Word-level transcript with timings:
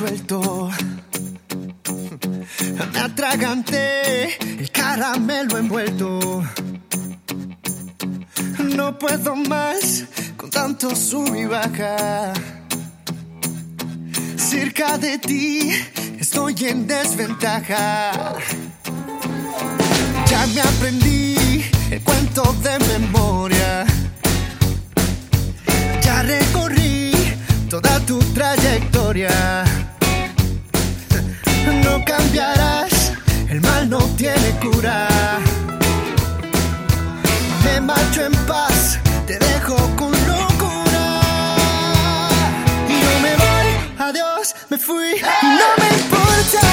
suelto. 0.00 0.70
Me 2.92 3.00
atraganté 3.00 4.38
el 4.58 4.70
caramelo 4.70 5.58
envuelto. 5.58 6.42
No 8.76 8.98
puedo 8.98 9.36
más 9.36 10.04
con 10.38 10.48
tanto 10.48 10.96
sub 10.96 11.34
y 11.36 11.44
baja. 11.44 12.32
Cerca 14.36 14.96
de 14.96 15.18
ti 15.18 15.70
estoy 16.18 16.54
en 16.60 16.86
desventaja. 16.86 18.38
Ya 20.30 20.46
me 20.46 20.60
aprendí 20.62 21.62
el 21.90 22.00
cuento 22.00 22.56
de 22.62 22.78
memoria. 22.98 23.84
Ya 26.02 26.22
recorrí 26.22 27.12
toda 27.68 28.00
tu 28.06 28.18
trayectoria. 28.32 29.79
No 31.90 32.04
cambiarás, 32.04 33.12
el 33.48 33.60
mal 33.62 33.90
no 33.90 33.98
tiene 34.16 34.50
cura. 34.62 35.08
Me 37.64 37.80
marcho 37.80 38.26
en 38.26 38.32
paz, 38.46 39.00
te 39.26 39.36
dejo 39.36 39.74
con 39.96 40.12
locura. 40.28 41.20
Y 42.88 42.92
no 43.04 43.12
me 43.24 43.34
voy, 43.34 43.68
adiós, 43.98 44.54
me 44.68 44.78
fui, 44.78 45.20
no 45.20 45.68
me 45.80 45.88
importa. 45.98 46.69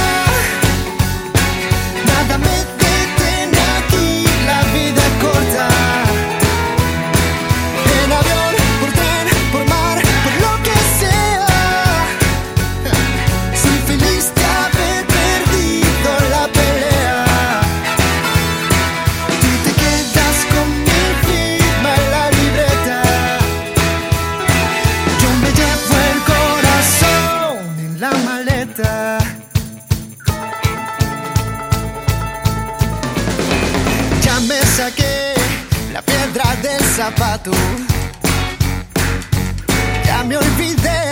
Ya 40.06 40.24
me 40.24 40.38
olvidé 40.38 41.12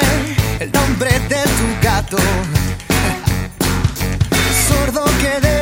el 0.59 0.71
nombre 0.71 1.11
de 1.29 1.43
tu 1.43 1.67
gato. 1.81 2.17
Sordo 4.67 5.05
quedé 5.21 5.39
de 5.41 5.54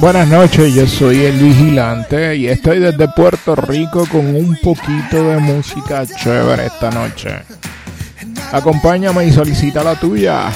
Buenas 0.00 0.28
noches, 0.28 0.74
yo 0.74 0.86
soy 0.86 1.24
el 1.24 1.38
vigilante 1.38 2.36
y 2.36 2.46
estoy 2.46 2.78
desde 2.78 3.08
Puerto 3.08 3.56
Rico 3.56 4.06
con 4.06 4.26
un 4.32 4.56
poquito 4.62 5.24
de 5.24 5.38
música 5.38 6.06
chévere 6.06 6.66
esta 6.66 6.88
noche. 6.90 7.30
Acompáñame 8.52 9.26
y 9.26 9.32
solicita 9.32 9.82
la 9.82 9.96
tuya. 9.96 10.52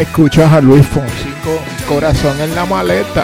Escuchas 0.00 0.50
a 0.50 0.62
Luis 0.62 0.86
Fonsi 0.86 1.28
con 1.44 1.86
Corazón 1.86 2.40
en 2.40 2.54
la 2.54 2.64
maleta. 2.64 3.22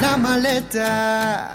La 0.00 0.16
maleta. 0.16 1.54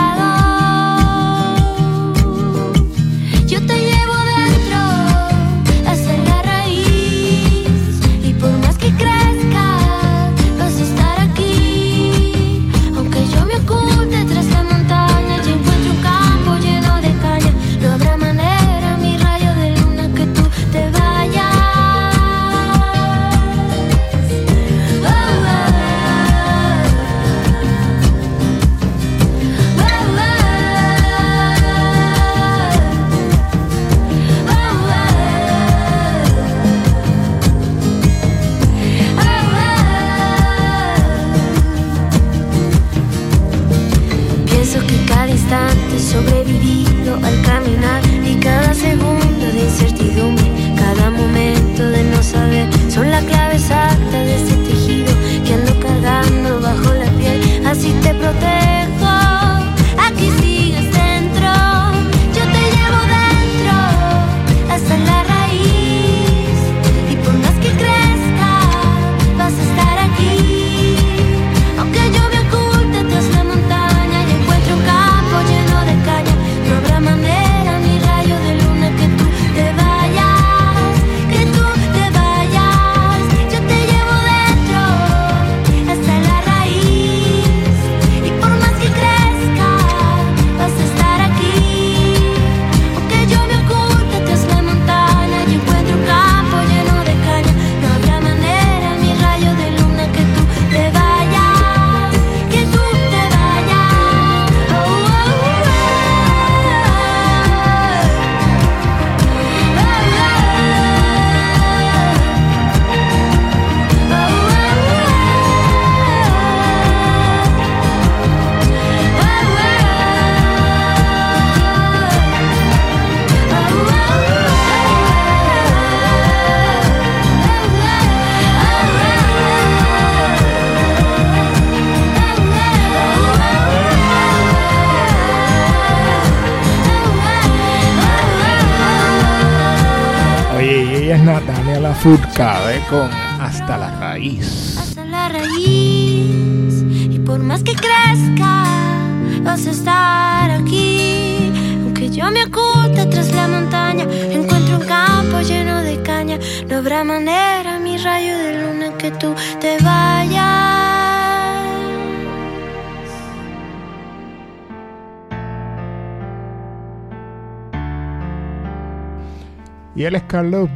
Y 169.95 170.05
él 170.05 170.15
es 170.15 170.23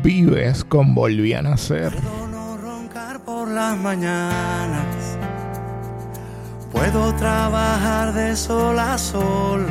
Vives 0.03 0.63
con 0.65 0.93
Volví 0.93 1.33
a 1.33 1.41
Nacer. 1.41 1.93
Puedo 1.93 2.27
no 2.27 2.57
roncar 2.57 3.21
por 3.21 3.49
las 3.49 3.77
mañanas. 3.77 4.85
Puedo 6.71 7.13
trabajar 7.15 8.13
de 8.13 8.35
sol 8.35 8.77
a 8.77 8.97
sol. 8.97 9.65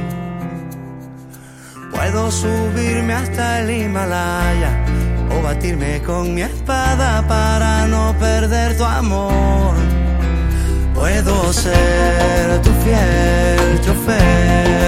Puedo 1.91 2.31
subirme 2.31 3.13
hasta 3.13 3.61
el 3.61 3.71
Himalaya 3.71 4.83
o 5.31 5.43
batirme 5.43 6.01
con 6.03 6.35
mi 6.35 6.43
espada 6.43 7.27
para 7.29 7.87
no 7.87 8.15
perder 8.19 8.77
tu 8.79 8.85
amor. 8.85 9.75
Puedo 10.95 11.53
ser 11.53 12.63
tu 12.63 12.71
fiel 12.83 13.81
chofer. 13.83 14.85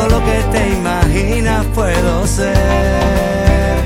Todo 0.00 0.18
lo 0.18 0.24
que 0.24 0.42
te 0.50 0.68
imaginas 0.70 1.66
puedo 1.74 2.26
ser. 2.26 3.76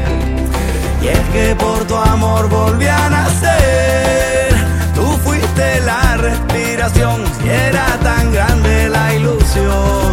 Y 1.03 1.09
es 1.09 1.19
que 1.33 1.57
por 1.57 1.85
tu 1.89 1.97
amor 1.97 2.49
volví 2.49 2.87
a 2.87 3.09
nacer. 3.09 4.55
Tú 4.95 5.05
fuiste 5.25 5.81
la 5.81 6.17
respiración 6.17 7.25
y 7.45 7.49
era 7.49 7.87
tan 8.05 8.33
grande 8.33 8.89
la 8.91 9.13
ilusión. 9.15 10.13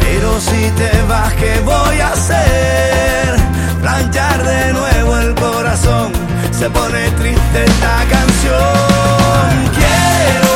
Pero 0.00 0.40
si 0.40 0.70
te 0.80 0.90
vas, 1.08 1.32
¿qué 1.34 1.60
voy 1.60 2.00
a 2.00 2.08
hacer? 2.08 3.36
Planchar 3.80 4.42
de 4.42 4.72
nuevo 4.72 5.18
el 5.18 5.34
corazón. 5.36 6.12
Se 6.50 6.68
pone 6.68 7.10
triste 7.12 7.64
esta 7.64 7.96
canción. 8.10 9.50
Quiero 9.78 10.54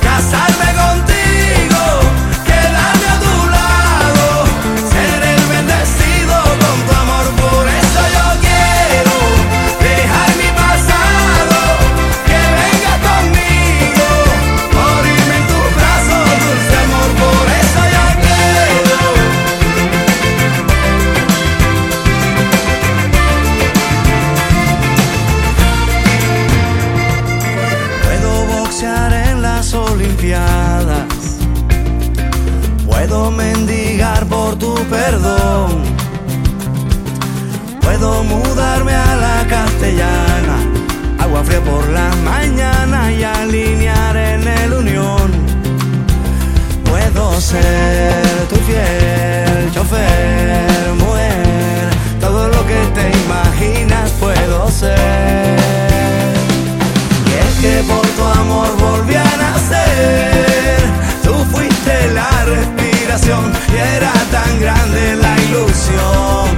casarme 0.00 0.68
contigo, 0.84 1.82
Mendigar 33.30 34.24
por 34.26 34.56
tu 34.56 34.74
perdón. 34.88 35.82
Puedo 37.80 38.22
mudarme 38.22 38.94
a 38.94 39.16
la 39.16 39.46
castellana. 39.48 40.56
Agua 41.18 41.42
fría 41.44 41.60
por 41.60 41.86
la 41.88 42.08
mañana 42.24 43.12
y 43.12 43.24
alinear 43.24 44.16
en 44.16 44.46
el 44.46 44.72
unión. 44.74 45.30
Puedo 46.84 47.40
ser 47.40 48.22
tu 48.48 48.56
fiel 48.56 49.72
chofer, 49.72 50.94
mujer. 50.98 51.90
Todo 52.20 52.48
lo 52.48 52.66
que 52.66 52.80
te 52.94 53.10
imaginas 53.24 54.10
puedo 54.20 54.70
ser. 54.70 55.58
Y 57.26 57.32
es 57.44 57.54
que 57.60 57.82
por 57.92 58.06
tu 58.06 58.24
amor 58.40 58.68
volví 58.78 59.16
a 59.16 59.36
nacer. 59.36 60.78
Tú 61.24 61.34
fuiste 61.52 62.12
la 62.14 62.28
y 63.24 63.76
era 63.96 64.12
tan 64.30 64.60
grande 64.60 65.16
la 65.16 65.36
ilusión. 65.44 66.50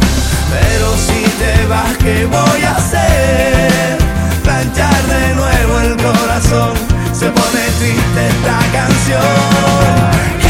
Pero 0.50 0.96
si 0.96 1.22
te 1.38 1.66
vas, 1.66 1.96
¿qué 1.98 2.26
voy 2.26 2.62
a 2.62 2.74
hacer? 2.74 3.98
Planchar 4.42 5.02
de 5.06 5.34
nuevo 5.36 5.80
el 5.80 5.96
corazón. 5.96 6.74
Se 7.12 7.26
pone 7.26 7.64
triste 7.78 8.26
esta 8.28 8.58
canción. 8.72 10.47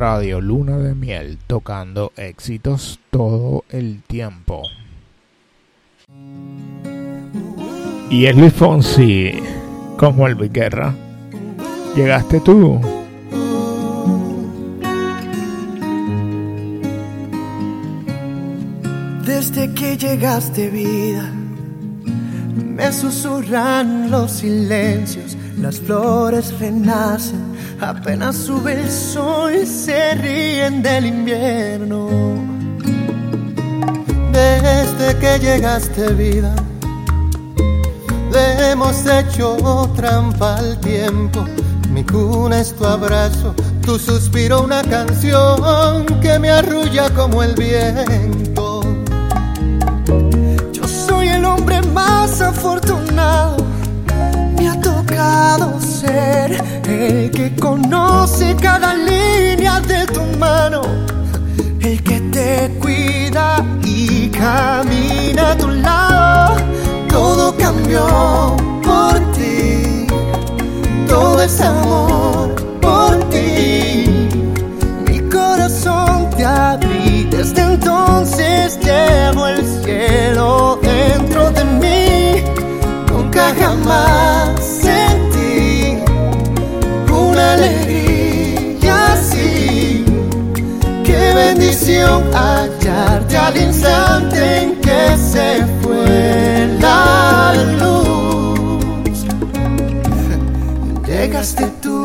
Radio 0.00 0.40
Luna 0.40 0.78
de 0.78 0.94
Miel 0.94 1.36
tocando 1.46 2.12
éxitos 2.16 3.00
todo 3.10 3.66
el 3.68 4.02
tiempo. 4.02 4.62
Y 8.08 8.24
es 8.24 8.34
Luis 8.34 8.54
Fonsi 8.54 9.30
con 9.98 10.14
Juan 10.14 10.38
Luis 10.38 10.50
Guerra. 10.50 10.94
Llegaste 11.94 12.40
tú. 12.40 12.80
Desde 19.26 19.74
que 19.74 19.98
llegaste 19.98 20.70
vida, 20.70 21.30
me 22.56 22.90
susurran 22.90 24.10
los 24.10 24.30
silencios, 24.30 25.36
las 25.58 25.78
flores 25.78 26.58
renacen, 26.58 27.49
apenas 27.80 28.36
sube 28.36 28.72
el 28.74 28.90
sol 28.90 29.66
se 29.66 30.14
ríen 30.14 30.82
del 30.82 31.06
invierno. 31.06 32.08
Desde 34.32 35.18
que 35.18 35.38
llegaste 35.38 36.12
vida, 36.14 36.54
le 38.32 38.70
hemos 38.70 39.06
hecho 39.06 39.90
trampa 39.96 40.56
al 40.56 40.78
tiempo. 40.80 41.44
Mi 41.90 42.04
cuna 42.04 42.60
es 42.60 42.72
tu 42.74 42.84
abrazo, 42.84 43.54
tu 43.84 43.98
suspiro 43.98 44.62
una 44.62 44.82
canción 44.82 46.04
que 46.20 46.38
me 46.38 46.50
arrulla 46.50 47.10
como 47.10 47.42
el 47.42 47.54
viento. 47.54 48.82
Yo 50.72 50.86
soy 50.86 51.28
el 51.28 51.44
hombre 51.44 51.82
más 51.82 52.40
afortunado. 52.40 53.69
Ser 55.80 56.52
el 56.88 57.30
que 57.30 57.54
conoce 57.60 58.56
cada 58.56 58.94
línea 58.94 59.80
de 59.80 60.06
tu 60.06 60.22
mano, 60.38 60.80
el 61.80 62.02
que 62.02 62.20
te 62.32 62.78
cuida 62.80 63.62
y 63.82 64.28
camina 64.30 65.52
a 65.52 65.56
tu 65.56 65.68
lado. 65.68 66.56
Todo 67.08 67.54
cambió 67.56 68.56
por 68.82 69.14
ti, 69.32 70.06
todo 71.06 71.42
es 71.42 71.60
amor 71.60 72.54
por 72.80 73.18
ti. 73.28 74.28
Mi 75.06 75.20
corazón 75.30 76.30
te 76.36 76.44
abrí, 76.44 77.28
desde 77.30 77.62
entonces 77.62 78.78
llevo 78.80 79.46
el 79.48 79.64
cielo 79.82 80.80
hallarte 92.32 93.36
al 93.36 93.56
instante 93.56 94.62
en 94.62 94.80
que 94.80 95.16
se 95.16 95.66
fue 95.80 96.76
la 96.80 97.54
luz. 97.80 99.24
Llegaste 101.06 101.66
tú. 101.82 101.98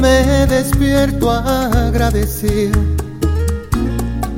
Me 0.00 0.46
despierto 0.46 1.30
agradecido. 1.30 2.95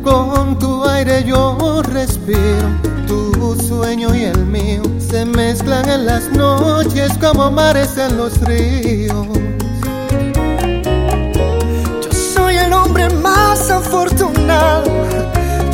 Con 0.08 0.58
tu 0.58 0.86
aire 0.86 1.22
yo 1.22 1.82
respiro, 1.82 2.66
tu 3.06 3.54
sueño 3.60 4.14
y 4.14 4.24
el 4.24 4.46
mío 4.46 4.80
se 4.98 5.26
mezclan 5.26 5.86
en 5.86 6.06
las 6.06 6.30
noches 6.32 7.12
como 7.20 7.50
mares 7.50 7.98
en 7.98 8.16
los 8.16 8.40
ríos. 8.40 9.26
Yo 12.02 12.10
soy 12.10 12.56
el 12.56 12.72
hombre 12.72 13.10
más 13.10 13.70
afortunado, 13.70 14.90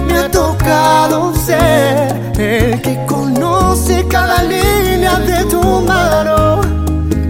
me 0.08 0.18
ha 0.18 0.28
tocado 0.28 1.32
ser 1.36 2.12
el 2.36 2.82
que 2.82 3.06
conoce 3.06 4.04
cada 4.08 4.42
línea 4.42 5.16
de 5.20 5.44
tu 5.44 5.62
mano 5.82 6.60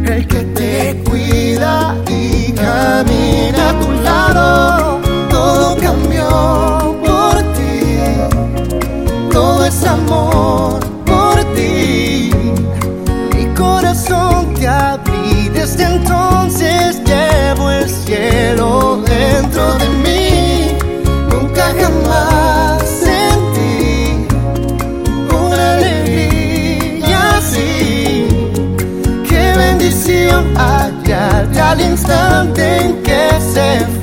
el 0.06 0.26
que 0.26 0.40
te 0.58 1.04
cuida 1.04 1.94
y 2.08 2.50
camina 2.52 3.70
a 3.70 3.78
tu 3.78 3.92
lado. 4.02 5.00
Todo 5.28 5.76
cambió 5.76 6.83
amor 9.86 10.80
por 11.04 11.36
ti. 11.54 12.30
Mi 13.34 13.46
corazón 13.54 14.54
te 14.54 14.66
abrí, 14.68 15.48
desde 15.52 15.84
entonces 15.84 17.00
llevo 17.04 17.70
el 17.70 17.88
cielo 17.88 19.02
dentro 19.06 19.74
de 19.78 19.88
mí. 20.04 20.78
Nunca 21.30 21.72
jamás 21.80 22.82
sentí 22.82 24.26
una 25.30 25.74
alegría 25.74 27.36
así. 27.38 28.26
Qué 29.28 29.52
bendición 29.56 30.54
hallarte 30.56 31.60
al 31.60 31.80
instante 31.80 32.76
en 32.78 33.02
que 33.02 33.28
se 33.52 33.93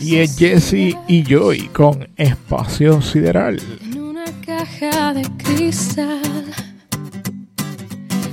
Y 0.00 0.16
es 0.16 0.36
Jesse 0.36 0.96
y 1.06 1.22
Joy 1.22 1.68
con 1.68 2.08
Espacio 2.16 3.00
Sideral. 3.00 3.60
en 3.82 4.00
una 4.00 4.24
caja 4.44 5.14
de 5.14 5.22
cristal. 5.36 6.20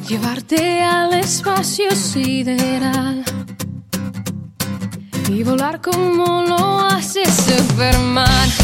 Llevarte 0.07 0.81
al 0.81 1.13
espacio 1.13 1.91
sideral. 1.91 3.23
Y 5.29 5.43
volar 5.43 5.81
como 5.81 6.43
lo 6.43 6.79
hace 6.79 7.23
Superman. 7.25 8.62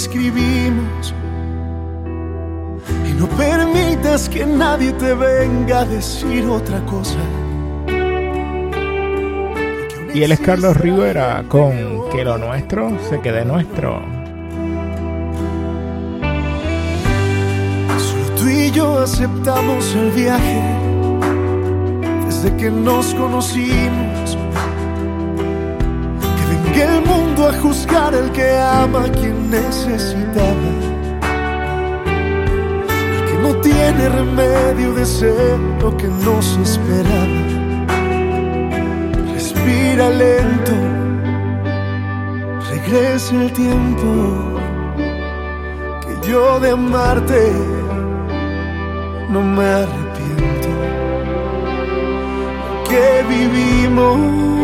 Escribimos. 0.00 1.14
Y 3.08 3.12
no 3.12 3.28
permitas 3.28 4.28
que 4.28 4.46
nadie 4.46 4.92
te 4.92 5.14
venga 5.14 5.80
a 5.80 5.84
decir 5.84 6.46
otra 6.46 6.80
cosa. 6.86 7.18
Y 10.12 10.22
él 10.22 10.32
es 10.32 10.40
Carlos 10.40 10.76
Rivera 10.76 11.44
con 11.46 12.10
Que 12.10 12.24
lo 12.24 12.36
nuestro 12.36 12.90
se 13.08 13.20
quede 13.20 13.44
nuestro. 13.44 14.02
Solo 17.98 18.26
tú 18.36 18.48
y 18.48 18.70
yo 18.72 18.98
aceptamos 18.98 19.94
el 19.94 20.10
viaje 20.10 20.62
desde 22.26 22.56
que 22.56 22.70
nos 22.70 23.14
conocimos. 23.14 24.19
El 26.80 27.04
mundo 27.04 27.48
a 27.48 27.52
juzgar 27.60 28.14
el 28.14 28.30
que 28.32 28.56
ama 28.58 29.04
a 29.04 29.12
quien 29.18 29.50
necesitaba. 29.50 30.70
El 33.14 33.20
que 33.28 33.36
no 33.42 33.54
tiene 33.60 34.08
remedio 34.08 34.94
de 34.94 35.04
ser 35.04 35.58
lo 35.82 35.94
que 35.98 36.08
nos 36.24 36.46
esperaba. 36.56 37.40
Respira 39.34 40.08
lento, 40.08 40.72
regresa 42.70 43.34
el 43.34 43.52
tiempo 43.52 44.10
que 46.02 46.28
yo 46.28 46.60
de 46.60 46.70
amarte 46.70 47.52
no 49.28 49.42
me 49.42 49.64
arrepiento. 49.64 50.68
Que 52.88 53.24
vivimos 53.28 54.59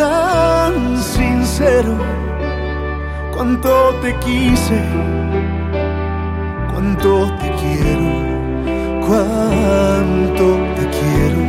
tan 0.00 0.96
sincero, 1.02 1.94
cuánto 3.34 3.70
te 4.02 4.16
quise, 4.20 4.80
cuánto 6.72 7.30
te 7.40 7.48
quiero, 7.60 8.08
cuánto 9.06 10.46
te 10.76 10.84
quiero. 10.98 11.42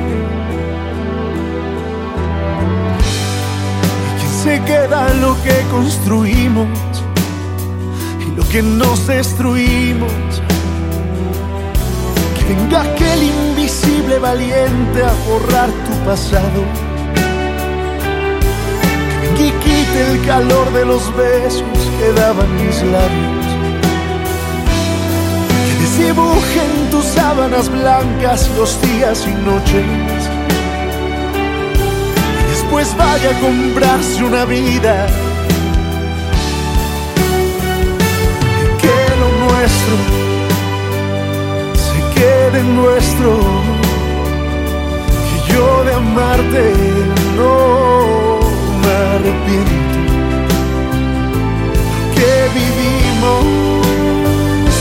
se 4.44 4.60
queda 4.64 5.14
lo 5.26 5.40
que 5.44 5.56
construimos 5.70 6.68
y 8.20 8.36
lo 8.36 8.44
que 8.50 8.62
nos 8.64 9.08
destruimos. 9.08 10.12
Que 12.36 12.54
venga 12.54 12.82
aquel 12.82 13.22
invisible 13.22 14.18
valiente 14.18 15.04
a 15.04 15.14
borrar 15.30 15.70
tu 15.86 15.94
pasado. 16.06 16.81
Y 19.94 19.98
el 19.98 20.26
calor 20.26 20.72
de 20.74 20.86
los 20.86 21.16
besos 21.16 21.80
que 22.00 22.12
daban 22.14 22.56
mis 22.66 22.82
labios. 22.84 23.46
Que 25.66 25.74
desdibuje 25.82 26.60
en 26.66 26.90
tus 26.90 27.06
sábanas 27.06 27.70
blancas 27.70 28.50
los 28.58 28.82
días 28.82 29.28
y 29.28 29.34
noches 29.46 30.32
pues 32.72 32.96
vaya 32.96 33.32
a 33.32 33.40
comprarse 33.42 34.24
una 34.24 34.46
vida. 34.46 35.08
Que 38.82 38.98
lo 39.20 39.30
nuestro 39.46 39.96
se 41.86 42.20
quede 42.20 42.64
nuestro. 42.64 43.40
Que 45.28 45.54
yo 45.54 45.84
de 45.84 45.94
amarte 45.94 47.21
arrepiento. 49.22 49.72
Que 52.16 52.34
vivimos 52.60 53.44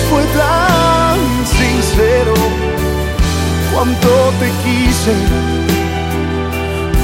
fue 0.08 0.24
tan 0.38 1.18
sincero. 1.46 2.34
Cuánto 3.72 4.08
te 4.40 4.48
quise, 4.64 5.14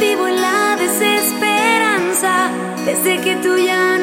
Vivo 0.00 0.26
en 0.26 0.42
la 0.42 0.76
desesperanza 0.80 2.50
desde 2.84 3.20
que 3.20 3.36
tú 3.36 3.56
ya 3.56 3.93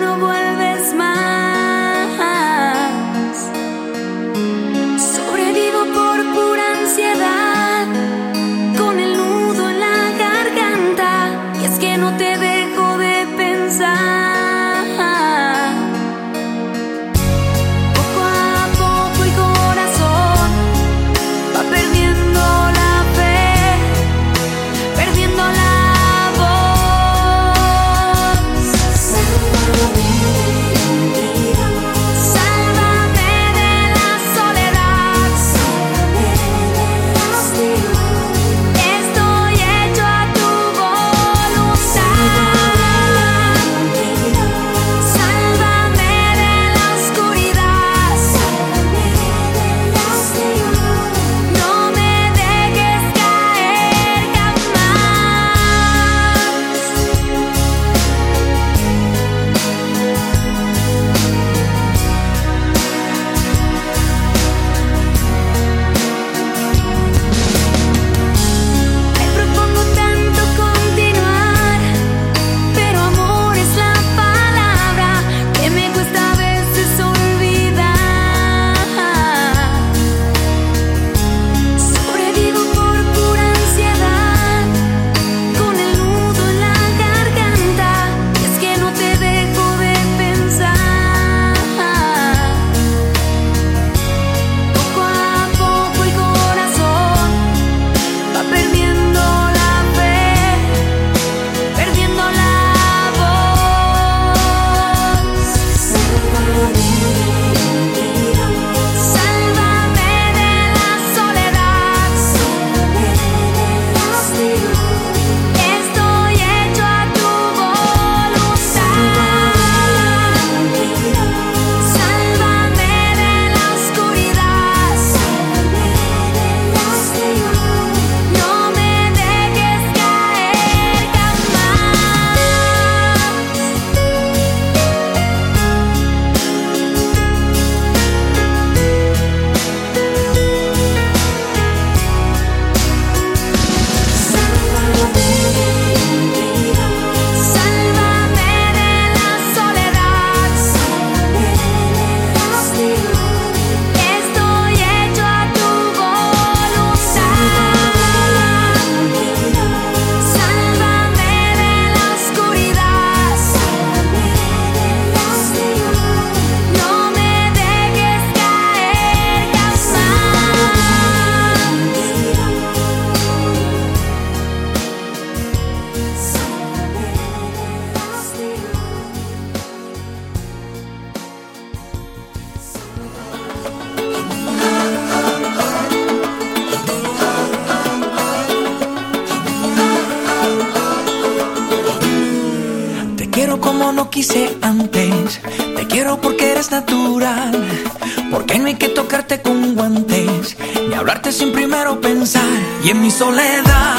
Y 202.83 202.89
en 202.89 203.01
mi 203.01 203.11
soledad, 203.11 203.97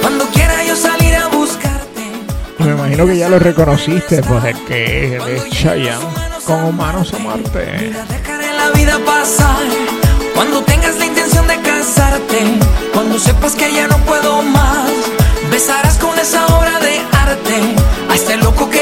cuando 0.00 0.24
quiera 0.26 0.62
yo 0.64 0.76
salir 0.76 1.14
a 1.16 1.26
buscarte. 1.26 2.02
Me 2.58 2.70
imagino 2.70 3.04
que 3.04 3.16
ya 3.16 3.28
lo 3.28 3.40
reconociste, 3.40 4.22
pues 4.22 4.44
es 4.44 4.56
que 4.60 5.16
es 5.16 5.50
Chayanne 5.50 6.06
con 6.46 6.62
Humanos 6.64 7.12
a 7.14 7.18
Marte. 7.18 7.92
Dejaré 8.08 8.52
la 8.52 8.70
vida 8.70 9.00
pasar. 9.04 9.58
Cuando 10.36 10.62
tengas 10.62 10.96
la 10.98 11.06
intención 11.06 11.48
de 11.48 11.60
casarte. 11.62 12.44
Cuando 12.94 13.18
sepas 13.18 13.54
que 13.54 13.72
ya 13.72 13.88
no 13.88 13.96
puedo 13.98 14.40
más. 14.42 14.90
Besarás 15.50 15.98
con 15.98 16.16
esa 16.16 16.46
obra 16.46 16.78
de 16.78 17.00
arte. 17.12 17.60
A 18.08 18.14
este 18.14 18.36
loco 18.36 18.70
que 18.70 18.81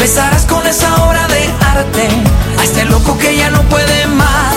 besarás 0.00 0.46
con 0.46 0.66
esa 0.66 1.04
obra 1.04 1.28
de 1.28 1.44
arte 1.60 2.08
a 2.58 2.64
este 2.64 2.86
loco 2.86 3.18
que 3.18 3.36
ya 3.36 3.50
no 3.50 3.62
puede 3.64 4.06
más. 4.06 4.56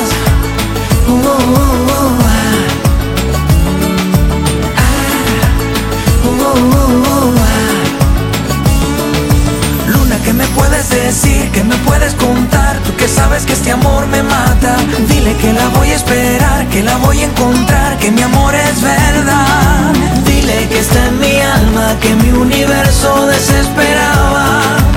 Luna, 9.87 10.17
¿qué 10.23 10.31
me 10.31 10.45
puedes 10.47 10.89
decir? 10.89 11.51
¿Qué 11.51 11.61
me 11.65 11.75
puedes 11.87 12.13
contar? 12.13 12.77
Tú 12.85 12.95
que 12.95 13.09
sabes 13.09 13.45
que 13.45 13.51
este 13.51 13.73
amor 13.73 14.07
me 14.07 14.23
mata. 14.23 14.77
Dile 15.09 15.35
que 15.35 15.51
la 15.51 15.67
voy 15.69 15.89
a 15.89 15.95
esperar, 15.95 16.67
que 16.69 16.83
la 16.83 16.95
voy 16.97 17.19
a 17.19 17.25
encontrar, 17.25 17.97
que 17.97 18.11
mi 18.11 18.21
amor 18.21 18.55
es 18.55 18.81
verdad. 18.81 19.91
Dile 20.25 20.69
que 20.69 20.79
está 20.79 21.05
en 21.07 21.19
mi 21.19 21.35
alma, 21.41 21.97
que 21.99 22.15
mi 22.15 22.31
universo 22.31 23.27
desesperaba. 23.27 24.92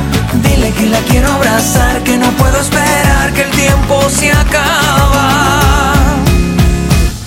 Que 0.87 0.93
la 0.93 1.01
quiero 1.01 1.33
abrazar, 1.33 2.05
que 2.05 2.17
no 2.17 2.31
puedo 2.37 2.61
esperar, 2.61 3.33
que 3.33 3.43
el 3.43 3.51
tiempo 3.51 4.01
se 4.09 4.31
acaba. 4.31 5.93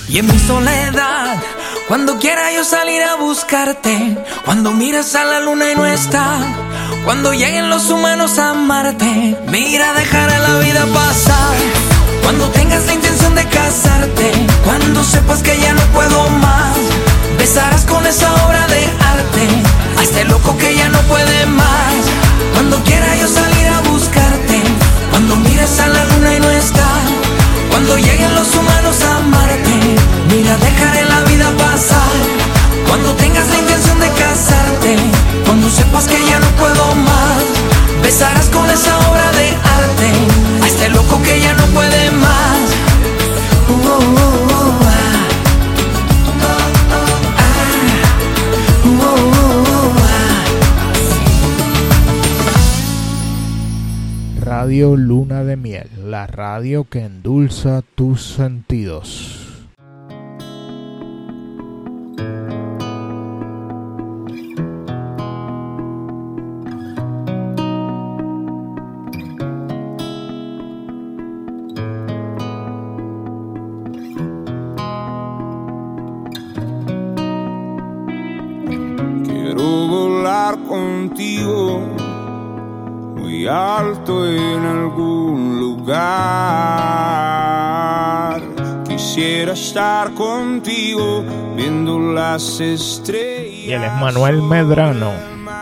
Y 0.08 0.16
en 0.16 0.26
mi 0.28 0.38
soledad, 0.38 1.36
cuando 1.86 2.18
quiera 2.18 2.50
yo 2.54 2.64
salir 2.64 3.02
a 3.02 3.16
buscarte, 3.16 4.16
cuando 4.46 4.72
miras 4.72 5.14
a 5.14 5.24
la 5.24 5.40
luna 5.40 5.70
y 5.72 5.74
no 5.74 5.84
está, 5.84 6.38
cuando 7.04 7.34
lleguen 7.34 7.68
los 7.68 7.90
humanos 7.90 8.38
a 8.38 8.52
amarte, 8.52 9.36
mira, 9.48 9.92
dejaré 9.92 10.38
la 10.38 10.58
vida 10.60 10.86
pasar. 10.94 11.54
Cuando 12.22 12.48
tengas 12.52 12.86
la 12.86 12.94
intención 12.94 13.34
de 13.34 13.44
casarte, 13.44 14.32
cuando 14.64 15.04
sepas 15.04 15.42
que 15.42 15.60
ya 15.60 15.74
no 15.74 15.82
puedo 15.92 16.30
más, 16.30 16.78
besarás 17.36 17.84
con 17.84 18.06
esa 18.06 18.32
obra 18.46 18.66
de 18.68 18.84
arte 19.16 19.48
a 19.98 20.02
este 20.02 20.24
loco 20.24 20.56
que 20.56 20.74
ya 20.76 20.88
no 20.88 21.00
puede 21.02 21.44
más. 21.44 21.92
Cuando 22.54 22.82
quiera 22.84 23.16
yo 23.16 23.26
a 23.26 23.49
cuando 25.30 25.48
mires 25.48 25.78
a 25.78 25.86
la 25.86 26.04
luna 26.06 26.34
y 26.34 26.40
no 26.40 26.50
está, 26.50 26.88
cuando 27.70 27.96
lleguen 27.96 28.34
los 28.34 28.52
humanos 28.56 28.96
a 29.04 29.18
amarte, 29.18 29.96
mira, 30.28 30.56
dejaré 30.56 31.04
la 31.04 31.20
vida 31.22 31.48
pasar. 31.56 32.16
Cuando 32.88 33.14
tengas 33.14 33.48
la 33.48 33.58
intención 33.58 34.00
de 34.00 34.08
casarte, 34.10 34.96
cuando 35.46 35.70
sepas 35.70 36.06
que 36.06 36.18
ya 36.26 36.40
no 36.40 36.48
puedo 36.56 36.94
más, 36.96 37.44
besarás 38.02 38.46
con 38.46 38.68
esa 38.70 38.98
obra 39.08 39.30
de 39.32 39.50
arte. 39.50 40.10
A 40.64 40.66
este 40.66 40.88
loco 40.88 41.22
que 41.22 41.40
ya 41.40 41.54
no 41.54 41.66
puede 41.66 42.10
más. 42.10 42.58
Uh, 43.68 43.88
uh, 43.88 44.49
Radio 54.60 54.94
Luna 54.94 55.42
de 55.42 55.56
Miel, 55.56 55.88
la 56.04 56.26
radio 56.26 56.84
que 56.84 57.02
endulza 57.02 57.82
tus 57.94 58.22
sentidos. 58.22 59.39
Estar 89.60 90.14
contigo 90.14 91.22
viendo 91.54 91.98
las 91.98 92.60
estrellas. 92.60 93.66
Y 93.66 93.72
él 93.72 93.84
es 93.84 93.92
Manuel 94.00 94.40
Medrano 94.42 95.12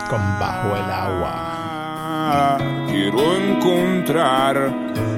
con 0.09 0.21
Bajo 0.39 0.75
el 0.77 0.89
Agua. 0.89 2.57
Quiero 2.87 3.35
encontrar 3.35 4.73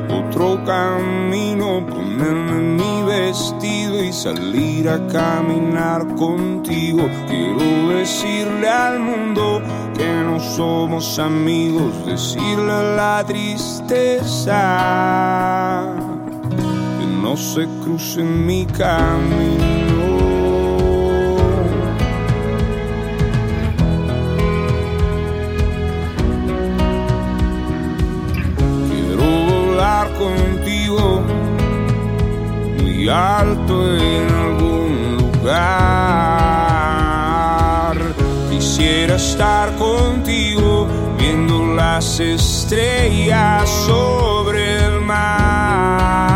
otro 0.09 0.63
camino, 0.65 1.85
ponerme 1.85 2.53
mi 2.53 3.03
vestido 3.03 4.03
y 4.03 4.11
salir 4.11 4.89
a 4.89 5.05
caminar 5.07 6.15
contigo. 6.15 7.07
Quiero 7.27 7.89
decirle 7.89 8.67
al 8.67 8.99
mundo 8.99 9.61
que 9.95 10.11
no 10.25 10.39
somos 10.39 11.19
amigos, 11.19 12.03
decirle 12.07 12.71
a 12.71 12.81
la 12.81 13.23
tristeza 13.25 14.41
no 17.31 17.37
se 17.37 17.65
cruce 17.81 18.21
mi 18.23 18.65
camino. 18.65 20.01
Quiero 28.89 29.27
volar 29.49 30.07
contigo 30.15 31.23
muy 32.81 33.07
alto 33.07 33.95
en 33.95 34.27
algún 34.29 35.17
lugar. 35.21 35.61
Quisiera 38.49 39.15
estar 39.15 39.73
contigo 39.77 40.85
viendo 41.17 41.75
las 41.75 42.19
estrellas 42.19 43.69
sobre 43.87 44.85
el 44.85 44.99
mar. 44.99 46.30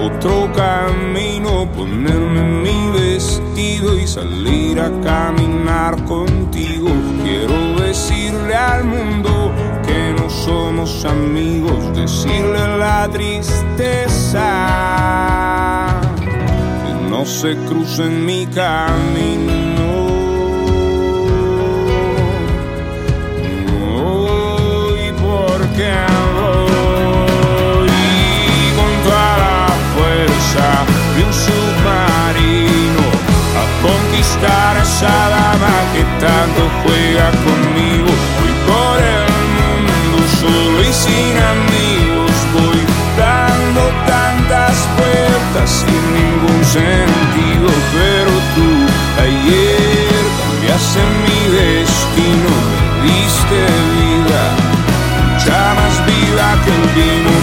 Otro 0.00 0.50
camino, 0.52 1.70
ponerme 1.72 2.42
mi 2.42 2.90
vestido 2.98 3.98
y 3.98 4.06
salir 4.06 4.80
a 4.80 4.90
caminar 5.00 6.02
contigo. 6.04 6.88
Quiero 7.22 7.80
decirle 7.80 8.54
al 8.54 8.84
mundo 8.84 9.52
que 9.86 10.14
no 10.18 10.30
somos 10.30 11.04
amigos, 11.04 11.94
decirle 11.94 12.78
la 12.78 13.08
tristeza 13.12 14.40
que 16.86 17.10
no 17.10 17.24
se 17.24 17.56
cruce 17.68 18.04
en 18.04 18.24
mi 18.24 18.46
camino. 18.46 19.60
De 30.52 31.22
un 31.22 31.32
submarino 31.32 33.06
a 33.54 33.64
conquistar 33.86 34.76
a 34.76 34.82
esa 34.82 35.06
dama 35.06 35.74
que 35.92 36.02
tanto 36.18 36.68
juega 36.82 37.30
conmigo. 37.46 38.10
Voy 38.40 38.54
por 38.66 38.98
el 38.98 39.30
mundo 39.54 40.18
solo 40.40 40.82
y 40.82 40.92
sin 40.92 41.34
amigos. 41.54 42.34
Voy 42.52 42.82
dando 43.16 43.82
tantas 44.10 44.74
vueltas 44.98 45.70
sin 45.70 46.02
ningún 46.18 46.64
sentido, 46.64 47.70
pero 47.94 48.32
tú 48.56 48.70
ayer 49.22 50.22
cambiaste 50.42 51.00
mi 51.26 51.40
destino, 51.54 52.50
me 52.70 53.06
diste 53.06 53.60
vida, 53.94 54.42
mucha 55.30 55.74
más 55.78 55.94
vida 56.10 56.44
que 56.64 56.70
el 56.74 56.86
vino, 56.98 57.39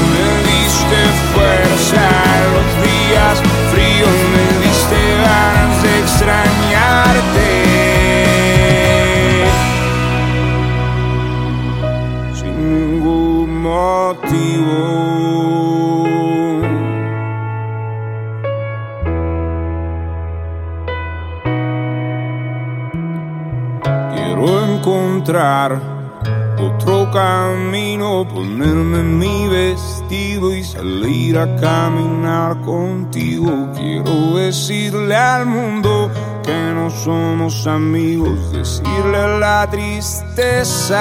amigos, 37.66 38.52
decirle 38.52 39.40
la 39.40 39.66
tristeza 39.72 41.00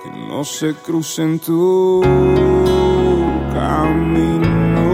que 0.00 0.10
no 0.28 0.44
se 0.44 0.74
cruce 0.74 1.22
en 1.22 1.40
tu 1.40 2.02
camino 3.52 4.86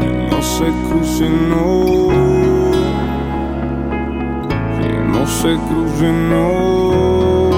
que 0.00 0.10
no 0.30 0.40
se 0.40 0.66
cruce, 0.88 1.28
no, 1.28 2.10
que 4.78 4.90
no 5.12 5.26
se 5.26 5.56
cruce, 5.66 6.12
no, 6.30 7.50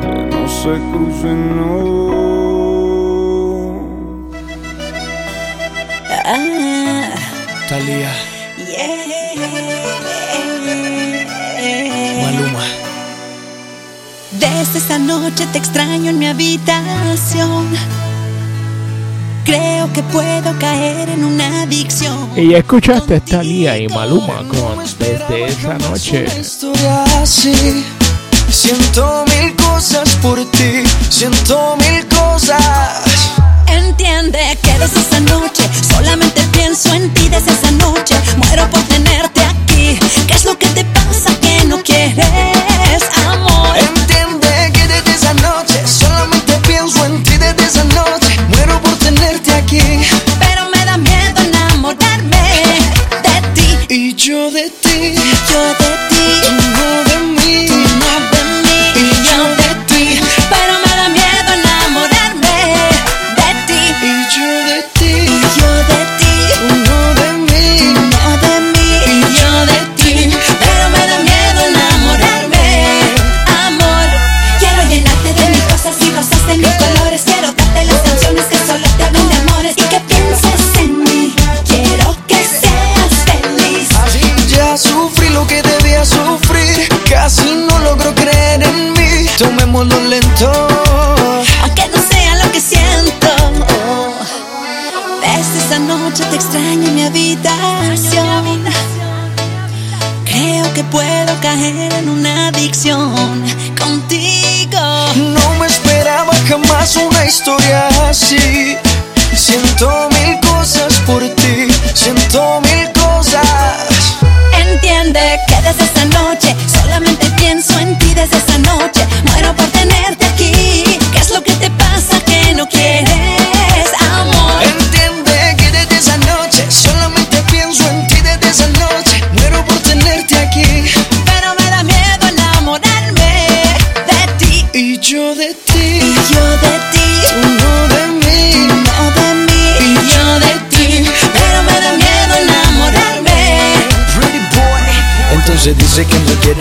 que 0.00 0.14
no 0.30 0.48
se 0.48 0.74
cruce, 0.92 1.34
no. 1.34 2.03
Esta 14.72 14.98
noche 14.98 15.46
te 15.52 15.58
extraño 15.58 16.10
en 16.10 16.18
mi 16.18 16.26
habitación. 16.26 17.68
Creo 19.44 19.92
que 19.92 20.02
puedo 20.02 20.58
caer 20.58 21.10
en 21.10 21.22
una 21.24 21.62
adicción. 21.62 22.30
Y 22.34 22.48
ya 22.48 22.58
escuchaste 22.58 23.16
esta 23.16 23.42
Lía 23.42 23.78
y 23.78 23.86
Maluma 23.88 24.38
con 24.48 24.78
Desde 24.98 25.44
esa 25.46 25.78
noche. 25.78 26.26
historia 26.40 27.04
así. 27.22 27.84
Siento 28.50 29.24
mil 29.36 29.54
cosas 29.54 30.08
por 30.16 30.44
ti, 30.50 30.82
siento 31.08 31.76
mil 31.76 32.06
cosas. 32.08 32.58
Entiende 33.68 34.58
que 34.62 34.72
desde 34.78 35.00
esa 35.00 35.20
noche 35.20 35.62
solamente 35.88 36.42
pienso 36.52 36.92
en 36.94 37.12
ti 37.14 37.28
desde 37.28 37.52
esa 37.52 37.70
noche. 37.72 38.16
Muero 38.38 38.68
por 38.70 38.82
tenerte 38.82 39.40
aquí. 39.44 39.98
¿Qué 40.26 40.34
es 40.34 40.44
lo 40.44 40.58
que 40.58 40.63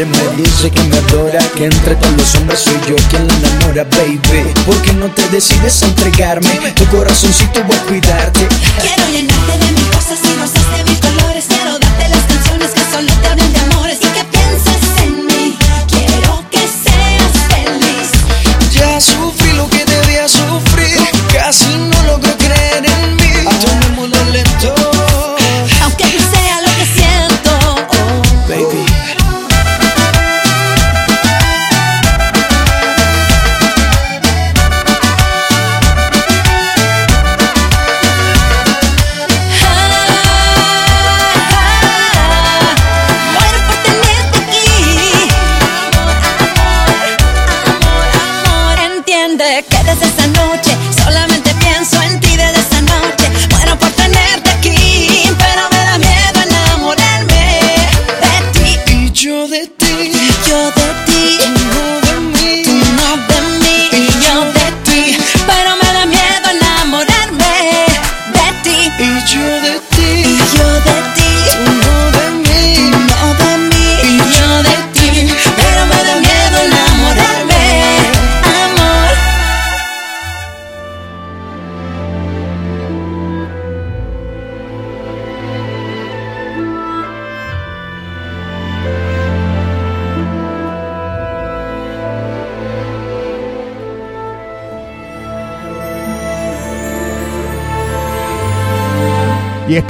me 0.01 0.43
dice 0.43 0.71
que 0.71 0.81
me 0.83 0.97
adora 0.97 1.39
Que 1.55 1.65
entre 1.65 1.95
todos 1.95 2.13
los 2.17 2.35
hombres 2.35 2.59
soy 2.59 2.77
yo 2.87 2.95
quien 3.09 3.27
la 3.27 3.33
enamora, 3.35 3.83
baby 3.83 4.53
¿Por 4.65 4.81
qué 4.81 4.93
no 4.93 5.09
te 5.11 5.27
decides 5.29 5.83
a 5.83 5.87
entregarme? 5.87 6.49
Tu 6.75 6.85
corazoncito 6.87 7.63
voy 7.63 7.77
a 7.77 7.81
cuidarte 7.83 8.47
Quiero 8.81 9.07
llenarte 9.11 9.65
de 9.65 9.71
mis 9.71 9.82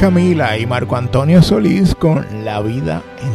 Camila 0.04 0.58
y 0.58 0.66
Marco 0.66 0.98
Antonio 0.98 1.42
Solís 1.42 1.96
con 1.96 2.44
La 2.44 2.60
vida 2.60 3.02
entera. 3.22 3.33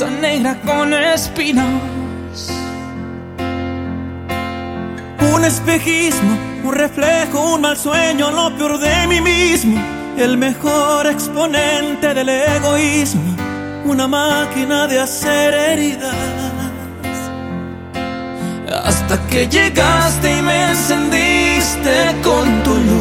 Rosa 0.00 0.56
con 0.64 0.94
espinos. 0.94 1.64
Un 5.34 5.44
espejismo, 5.44 6.38
un 6.64 6.72
reflejo, 6.72 7.54
un 7.54 7.60
mal 7.62 7.76
sueño, 7.76 8.30
lo 8.30 8.56
peor 8.56 8.78
de 8.78 9.06
mí 9.06 9.20
mismo. 9.20 9.78
El 10.16 10.36
mejor 10.36 11.06
exponente 11.06 12.14
del 12.14 12.28
egoísmo, 12.28 13.36
una 13.84 14.06
máquina 14.06 14.86
de 14.86 15.00
hacer 15.00 15.54
heridas. 15.54 16.14
Hasta 18.84 19.18
que 19.28 19.46
llegaste 19.48 20.38
y 20.38 20.42
me 20.42 20.70
encendiste 20.70 22.16
con 22.22 22.62
tu 22.62 22.74
luz. 22.74 22.99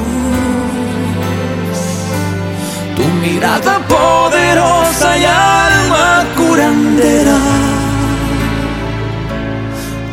Mirada 3.40 3.80
poderosa 3.88 5.18
y 5.18 5.24
alma 5.24 6.26
curandera. 6.36 7.38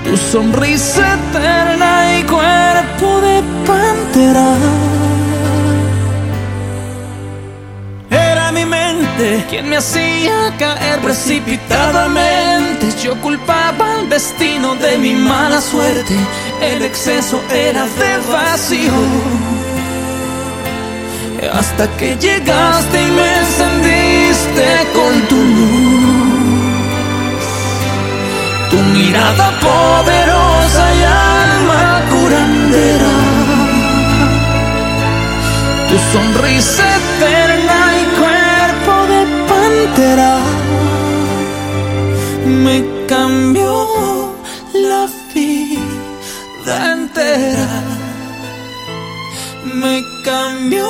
Tu 0.05 0.17
sonrisa 0.17 1.15
eterna 1.15 2.19
y 2.19 2.23
cuerpo 2.23 3.21
de 3.21 3.43
pantera. 3.67 4.49
Era 8.11 8.53
mi 8.53 8.65
mente 8.65 9.45
quien 9.51 9.71
me 9.71 9.79
hacía 9.79 10.55
caer 10.57 11.01
precipitadamente. 11.01 12.87
Yo 13.03 13.21
culpaba 13.21 13.97
al 13.99 14.09
destino 14.09 14.77
de 14.77 14.99
mi 14.99 15.15
mala 15.15 15.61
suerte. 15.61 16.15
El 16.63 16.83
exceso 16.83 17.41
era 17.51 17.87
de 17.87 18.19
vacío. 18.33 19.56
Hasta 21.59 21.89
que 21.97 22.17
llegaste 22.17 23.03
y 23.03 23.11
me 23.13 23.39
encendiste 23.39 24.67
con 24.95 25.13
tu 25.29 25.37
luz. 25.37 26.47
Tu 28.71 28.77
mirada 28.97 29.49
poderosa 29.61 30.85
y 31.01 31.03
alma 31.03 32.03
curandera. 32.11 33.15
Tu 35.89 35.97
sonrisa 36.13 36.85
eterna 37.01 37.79
y 38.03 38.05
cuerpo 38.21 38.95
de 39.13 39.21
pantera 39.49 40.35
me 42.47 42.85
cambió 43.07 44.35
la 44.75 45.07
vida 45.35 46.93
entera. 46.93 47.83
Me 49.75 50.03
cambió 50.25 50.87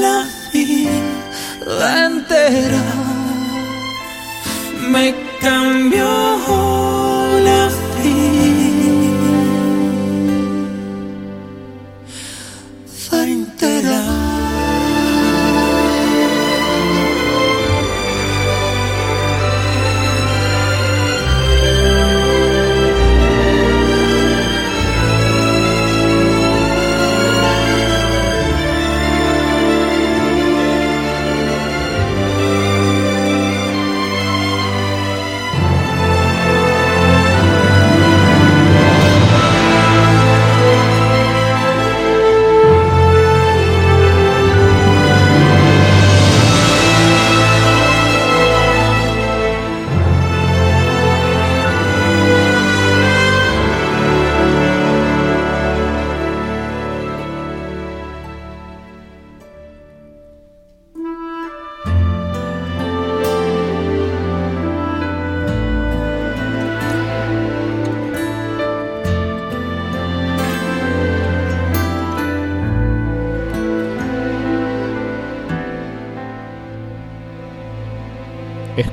la 0.00 0.26
vida 0.52 2.06
entera. 2.06 2.82
Me 4.92 5.14
cambió 5.40 6.08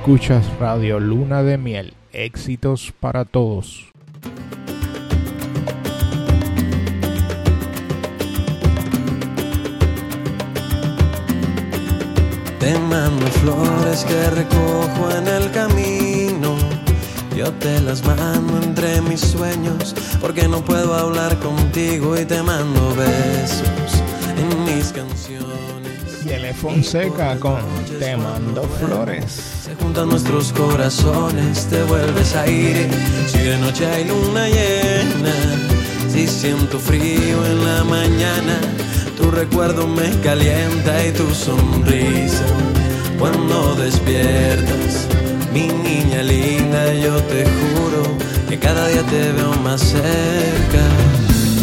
Escuchas 0.08 0.46
Radio 0.58 1.02
Luna 1.02 1.44
de 1.44 1.58
Miel. 1.58 1.94
Éxitos 2.14 2.94
para 2.98 3.26
todos. 3.26 3.88
Te 12.58 12.80
mando 12.80 13.28
flores 13.28 14.06
que 14.06 14.30
recojo 14.30 15.12
en 15.12 15.28
el 15.28 15.52
camino. 15.52 16.56
Yo 17.36 17.52
te 17.56 17.82
las 17.82 18.02
mando 18.06 18.64
entre 18.64 19.02
mis 19.02 19.20
sueños 19.20 19.94
porque 20.22 20.48
no 20.48 20.64
puedo 20.64 20.94
hablar 20.96 21.38
contigo 21.40 22.18
y 22.18 22.24
te 22.24 22.42
mando 22.42 22.96
besos 22.96 24.02
en 24.38 24.64
mis 24.64 24.86
canciones. 24.94 26.26
Y 26.26 26.30
el 26.30 26.54
Fonseca 26.54 27.38
con 27.38 27.60
Te 28.00 28.16
mando 28.16 28.64
flores. 28.64 29.57
Se 29.78 29.84
juntan 29.84 30.10
nuestros 30.10 30.52
corazones, 30.54 31.68
te 31.68 31.84
vuelves 31.84 32.36
aire. 32.36 32.90
Si 33.28 33.40
de 33.40 33.58
noche 33.58 33.86
hay 33.86 34.06
luna 34.06 34.48
llena, 34.48 35.34
si 36.12 36.28
siento 36.28 36.80
frío 36.80 37.46
en 37.46 37.66
la 37.66 37.84
mañana, 37.84 38.60
tu 39.18 39.30
recuerdo 39.30 39.88
me 39.88 40.10
calienta 40.22 41.06
y 41.06 41.12
tu 41.12 41.34
sonrisa. 41.34 42.46
Cuando 43.20 43.76
despiertas, 43.76 45.08
mi 45.54 45.68
niña 45.68 46.24
linda, 46.24 46.94
yo 46.94 47.22
te 47.24 47.44
juro 47.44 48.18
que 48.50 48.58
cada 48.60 48.88
día 48.88 49.04
te 49.04 49.32
veo 49.34 49.54
más 49.64 49.82
cerca. 49.82 50.84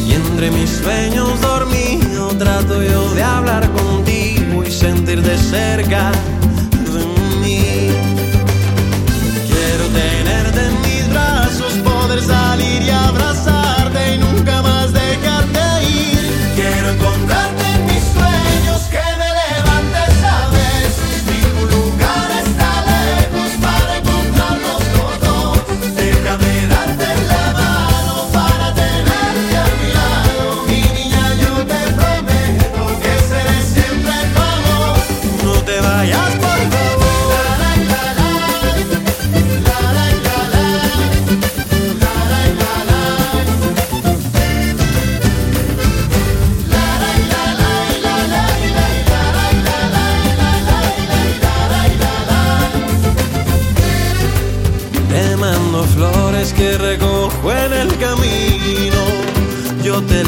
Y 0.06 0.12
entre 0.12 0.50
mis 0.50 0.70
sueños 0.70 1.40
dormido 1.40 2.28
trato 2.38 2.82
yo 2.82 3.14
de 3.14 3.22
hablar 3.22 3.68
contigo 3.72 4.62
y 4.64 4.70
sentir 4.70 5.22
de 5.22 5.36
cerca 5.38 6.12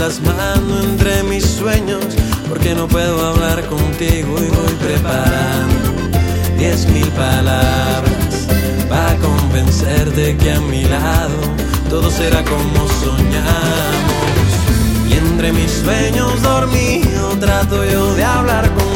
entre 0.09 1.25
mis 1.25 1.45
sueños 1.45 2.05
porque 2.49 2.77
no 2.77 2.87
puedo 2.87 3.27
hablar 3.27 3.67
contigo 3.67 4.37
y 4.39 4.49
voy 4.49 4.75
preparando 4.81 6.19
diez 6.57 6.87
mil 6.87 7.09
palabras 7.09 8.47
para 8.89 9.17
convencerte 9.17 10.37
que 10.37 10.53
a 10.53 10.61
mi 10.61 10.85
lado 10.85 11.35
todo 11.91 12.09
será 12.09 12.45
como 12.45 12.87
soñamos. 13.01 14.47
Y 15.11 15.15
entre 15.15 15.53
mis 15.53 15.73
sueños 15.73 16.41
dormido 16.41 17.37
trato 17.41 17.85
yo 17.85 18.15
de 18.15 18.25
hablar 18.25 18.71
contigo 18.75 18.96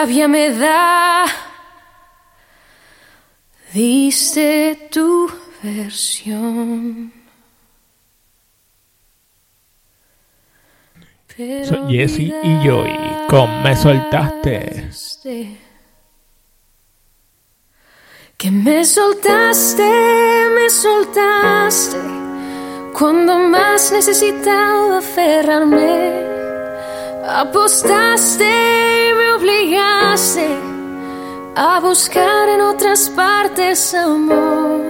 Rabia 0.00 0.28
me 0.28 0.50
da. 0.50 1.26
Diste 3.72 4.88
tu 4.90 5.30
versión. 5.62 7.12
Soy 11.36 11.82
Jesse 11.88 12.32
y 12.42 12.52
Joy 12.64 12.92
con 13.28 13.62
Me 13.62 13.74
Soltaste. 13.76 14.90
Que 18.36 18.50
me 18.50 18.84
soltaste, 18.84 19.90
me 20.54 20.70
soltaste 20.70 21.98
cuando 22.98 23.38
más 23.38 23.92
necesitaba 23.92 24.98
aferrarme. 24.98 26.26
Apostaste 27.26 28.79
a 31.56 31.80
buscar 31.80 32.48
en 32.48 32.60
otras 32.60 33.10
partes 33.10 33.94
amor. 33.94 34.80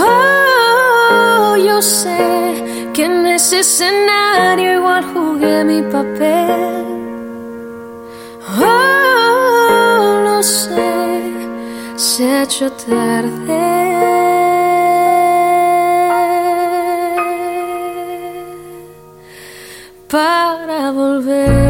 Oh, 0.00 1.56
yo 1.56 1.82
sé 1.82 2.90
que 2.92 3.04
en 3.04 3.26
ese 3.26 3.60
escenario 3.60 4.74
igual 4.74 5.04
jugué 5.12 5.64
mi 5.64 5.82
papel. 5.82 6.84
Oh, 8.60 10.20
lo 10.24 10.42
sé, 10.42 11.22
se 11.96 12.24
ha 12.24 12.42
hecho 12.44 12.70
tarde 12.72 13.82
para 20.08 20.90
volver. 20.92 21.61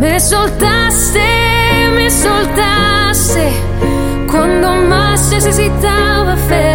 me 0.00 0.18
soltaste, 0.20 1.20
me 1.94 2.10
soltaste 2.10 3.52
cuando 4.30 4.74
más 4.88 5.30
necesitaba 5.30 6.32
aferrarme. 6.32 6.71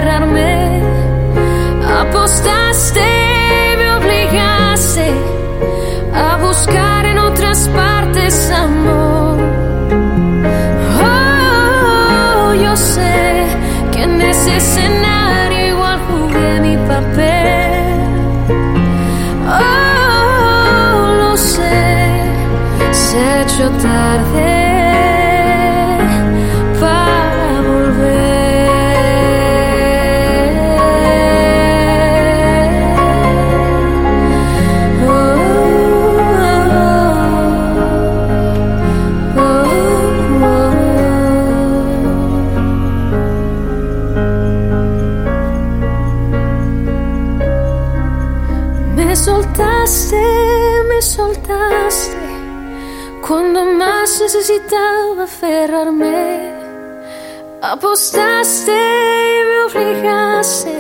Apostaste 57.78 58.71
y 58.71 59.43
me 59.47 59.57
obligaste 59.69 60.75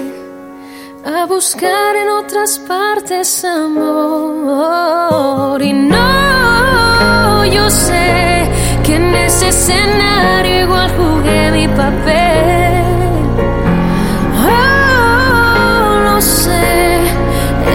a 1.05 1.27
buscar 1.27 1.95
en 1.95 2.09
otras 2.09 2.57
partes 2.57 3.45
amor. 3.45 4.41
Y 5.61 5.73
no, 5.73 7.45
yo 7.45 7.69
sé 7.69 8.49
que 8.83 8.95
en 8.95 9.13
ese 9.13 9.49
escenario 9.49 10.61
igual 10.63 10.89
jugué 10.97 11.51
mi 11.51 11.67
papel. 11.67 12.83
Oh, 14.49 15.99
lo 16.03 16.19
sé, 16.19 17.03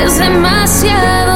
es 0.03 0.19
demasiado 0.19 1.32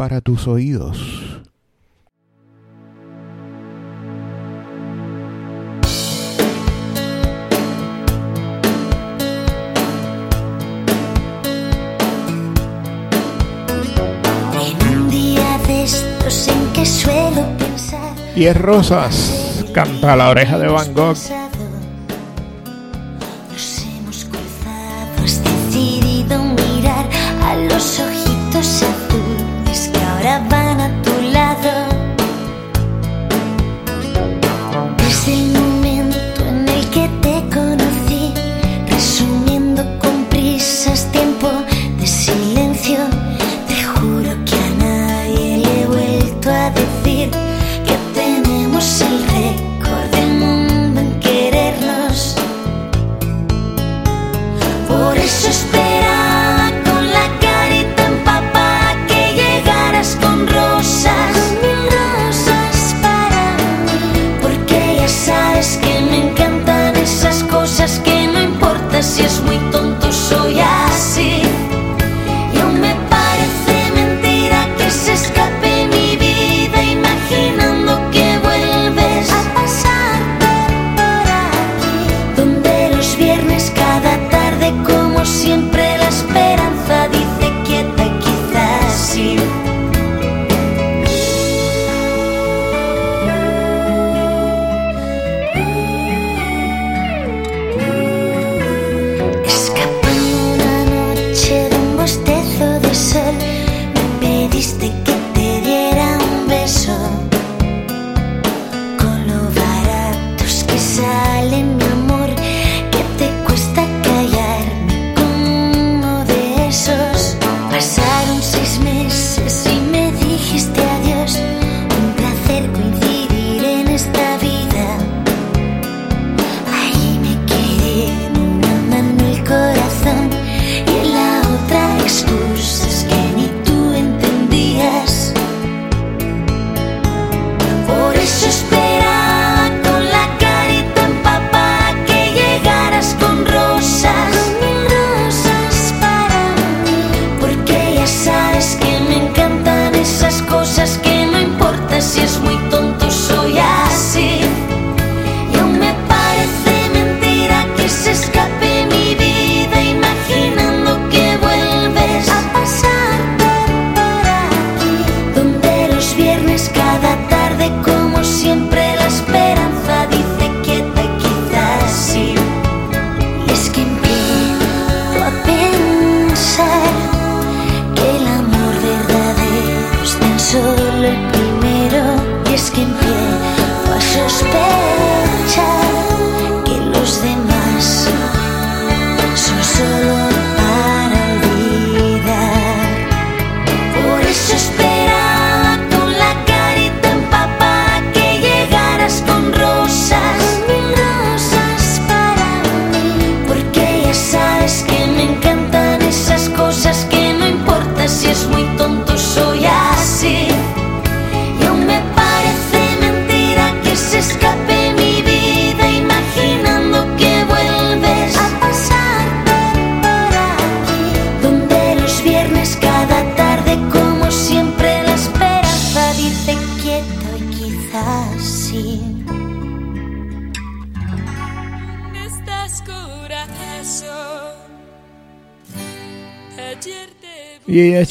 para 0.00 0.22
tus 0.22 0.48
oídos. 0.48 1.42
En 14.54 14.88
un 14.88 15.10
día 15.10 15.58
de 15.66 15.84
estos 15.84 16.48
en 16.48 16.72
que 16.72 16.86
suelo 16.86 17.42
pensar. 17.58 18.00
Y 18.34 18.46
es 18.46 18.56
Rosas, 18.56 19.66
canta 19.74 20.16
la 20.16 20.30
oreja 20.30 20.58
de 20.58 20.68
Van 20.68 20.94
Gogh. 20.94 21.39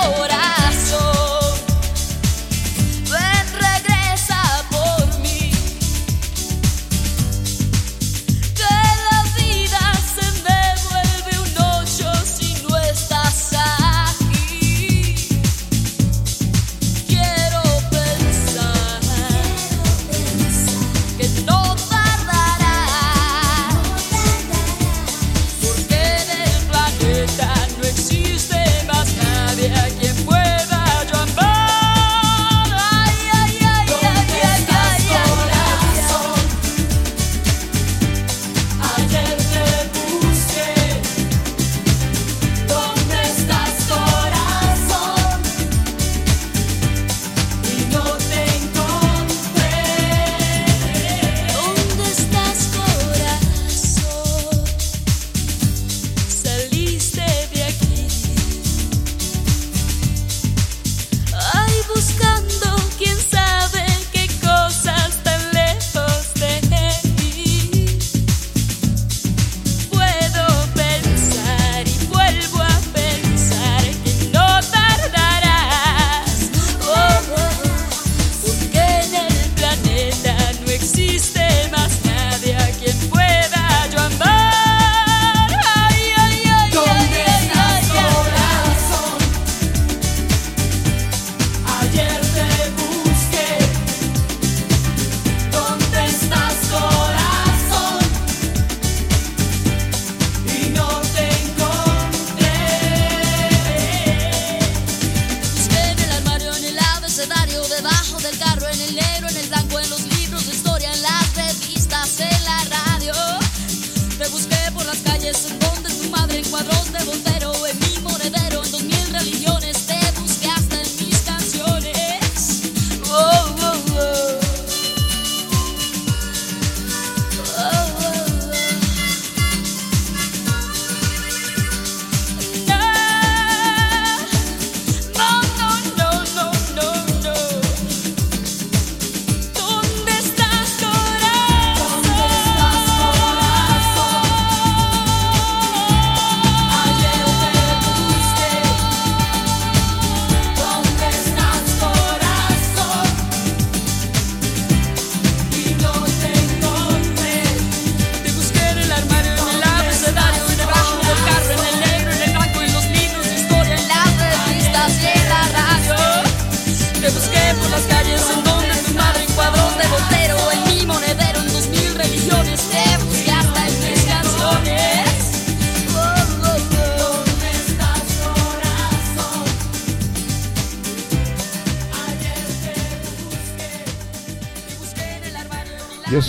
chorar. 0.00 0.59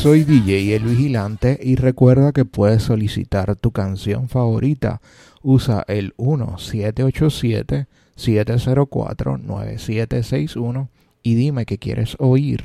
Soy 0.01 0.23
DJ 0.23 0.77
El 0.77 0.85
Vigilante 0.85 1.59
y 1.61 1.75
recuerda 1.75 2.31
que 2.31 2.43
puedes 2.43 2.81
solicitar 2.81 3.55
tu 3.55 3.69
canción 3.69 4.29
favorita. 4.29 4.99
Usa 5.43 5.85
el 5.87 6.15
1787 6.17 7.85
704 8.15 9.37
9761 9.37 10.89
y 11.21 11.35
dime 11.35 11.67
qué 11.67 11.77
quieres 11.77 12.15
oír. 12.17 12.63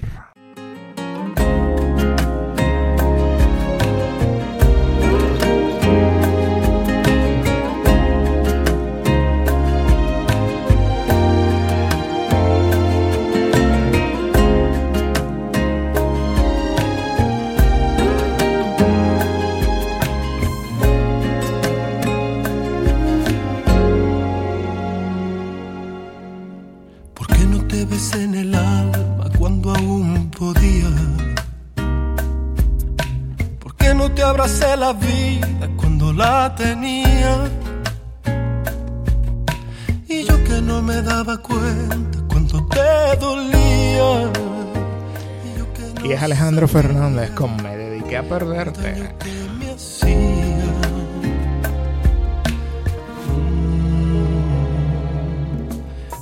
y 46.08 46.12
es 46.12 46.22
Alejandro 46.22 46.68
Fernández 46.68 47.30
con 47.30 47.56
Me 47.62 47.76
dediqué 47.76 48.16
a 48.18 48.22
perderte. 48.22 49.12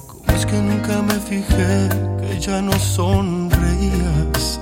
Como 0.06 0.36
es 0.36 0.46
que 0.46 0.56
nunca 0.56 1.02
me 1.02 1.14
fijé 1.14 1.88
que 2.18 2.40
ya 2.40 2.62
no 2.62 2.72
sonreías 2.78 4.60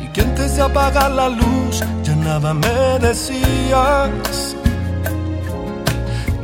y 0.00 0.06
que 0.12 0.20
antes 0.20 0.56
de 0.56 0.62
apagar 0.62 1.10
la 1.10 1.28
luz 1.28 1.82
ya 2.04 2.14
nada 2.14 2.54
me 2.54 2.98
decías 3.00 4.56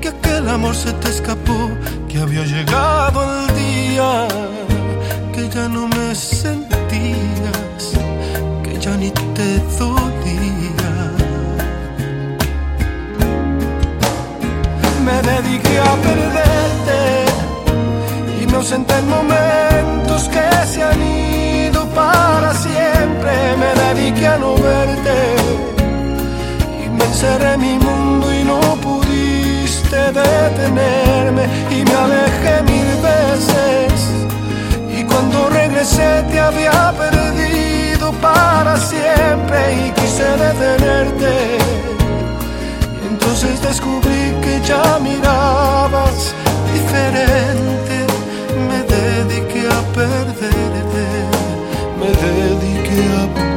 que 0.01 0.09
aquel 0.09 0.49
amor 0.49 0.75
se 0.75 0.93
te 0.95 1.11
escapó, 1.11 1.71
que 2.09 2.19
había 2.19 2.45
llegado 2.45 3.23
el 3.23 3.55
día, 3.55 4.27
que 5.33 5.49
ya 5.49 5.69
no 5.69 5.87
me 5.87 6.13
sentía 6.17 6.72
ni 9.03 9.11
te 9.11 9.59
dolía. 9.79 10.93
Me 15.07 15.17
dediqué 15.31 15.77
a 15.91 15.93
perderte 16.07 17.01
y 18.41 18.47
me 18.47 18.57
ausenté 18.57 18.95
en 19.03 19.09
momentos 19.09 20.29
que 20.35 20.47
se 20.73 20.81
han 20.85 21.03
ido 21.03 21.81
para 22.01 22.55
siempre. 22.55 23.33
Me 23.63 23.71
dediqué 23.85 24.27
a 24.29 24.39
no 24.39 24.55
verte 24.55 25.19
y 26.85 26.89
me 26.97 27.05
encerré 27.05 27.55
en 27.55 27.61
mi 27.61 27.77
mundo 27.87 28.27
y 28.39 28.45
no 28.45 28.61
pudiste 28.87 30.01
detenerme 30.21 31.45
y 31.77 31.79
me 31.89 31.95
alejé 32.05 32.55
mil 32.73 32.91
veces. 33.11 33.95
Y 34.97 35.03
cuando 35.05 35.49
regresé 35.49 36.23
te 36.31 36.39
había 36.39 36.95
perdido 36.97 37.52
para 38.21 38.77
siempre 38.77 39.87
y 39.87 39.91
quise 39.93 40.25
detenerte. 40.25 41.59
Entonces 43.11 43.61
descubrí 43.63 44.35
que 44.43 44.61
ya 44.65 44.99
mirabas 45.01 46.35
diferente. 46.73 48.07
Me 48.69 48.79
dediqué 48.97 49.69
a 49.69 49.81
perderte. 49.95 51.05
Me 51.99 52.11
dediqué 52.27 53.03
a 53.23 53.52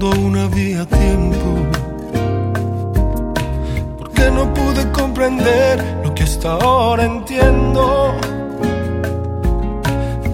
cuando 0.00 0.16
aún 0.16 0.36
había 0.38 0.86
tiempo? 0.86 1.48
¿Por 3.98 4.10
qué 4.12 4.30
no 4.30 4.52
pude 4.54 4.90
comprender 4.92 5.84
lo 6.02 6.14
que 6.14 6.22
hasta 6.22 6.52
ahora 6.52 7.04
entiendo? 7.04 8.14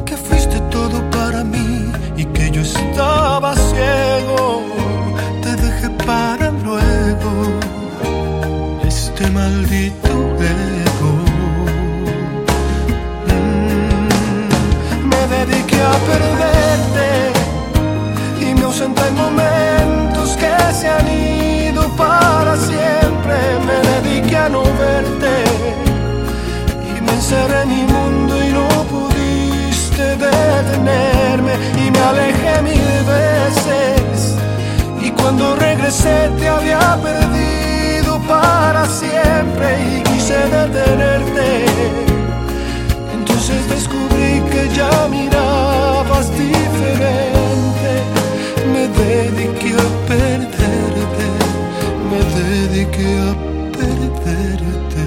Que 0.04 0.16
fuiste 0.16 0.60
todo 0.70 0.98
para 1.10 1.42
mí 1.42 1.90
y 2.16 2.24
que 2.26 2.50
yo 2.50 2.60
estaba 2.60 3.54
ciego. 3.56 4.62
Te 5.42 5.56
dejé 5.56 5.90
para 6.06 6.50
luego 6.50 7.32
este 8.86 9.28
maldito 9.30 10.12
ego. 10.88 11.12
Me 15.10 15.20
dediqué 15.36 15.80
a 15.82 15.96
perderte 16.10 17.25
se 20.86 20.92
han 20.92 21.08
ido 21.08 21.82
para 21.96 22.56
siempre. 22.56 23.36
Me 23.66 23.76
dediqué 23.90 24.36
a 24.36 24.48
no 24.48 24.62
verte 24.62 25.34
y 26.90 27.00
me 27.00 27.12
encerré 27.12 27.62
en 27.62 27.68
mi 27.68 27.82
mundo 27.94 28.32
y 28.46 28.48
no 28.58 28.68
pudiste 28.94 30.04
detenerme 30.28 31.54
y 31.82 31.90
me 31.90 32.00
alejé 32.10 32.62
mil 32.62 32.98
veces. 33.16 34.36
Y 35.02 35.10
cuando 35.10 35.56
regresé 35.56 36.30
te 36.38 36.48
había 36.48 36.98
perdido 37.02 38.20
para 38.28 38.86
siempre 38.86 39.68
y 39.92 40.02
quise 40.02 40.38
detenerte. 40.58 41.48
Entonces 43.12 43.68
descubrí 43.68 44.32
que 44.50 44.68
ya 44.74 45.08
mirabas 45.08 45.35
dediqué 48.96 49.72
a 49.74 49.88
perderte, 50.06 51.26
me 52.10 52.20
dediqué 52.40 53.10
a 53.20 53.30
perderte. 53.76 55.06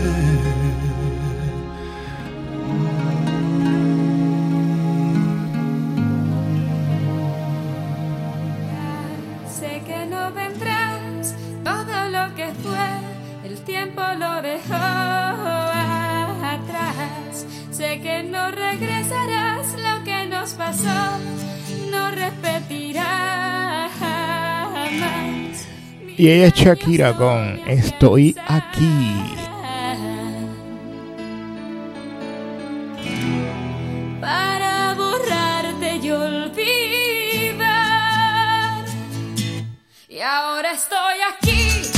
Sé 9.59 9.81
que 9.87 9.99
no 10.05 10.31
vendrás, 10.31 11.35
todo 11.63 11.97
lo 12.09 12.35
que 12.35 12.47
fue, 12.63 12.89
el 13.49 13.55
tiempo 13.61 14.01
lo 14.17 14.41
dejó 14.41 14.75
atrás. 16.55 17.45
Sé 17.71 17.99
que 18.01 18.23
no 18.23 18.51
regresarás, 18.51 19.65
lo 19.77 20.03
que 20.03 20.25
nos 20.27 20.53
pasó 20.53 21.38
Y 26.19 26.27
ella 26.29 26.47
es 26.47 26.53
Shakira 26.53 27.15
con 27.15 27.61
Estoy 27.65 28.35
aquí. 28.45 29.15
Para 34.19 34.95
borrarte 34.95 35.95
y 35.95 36.11
olvidar. 36.11 37.63
Y 40.09 40.19
ahora 40.19 40.73
estoy 40.73 41.19
aquí, 41.31 41.89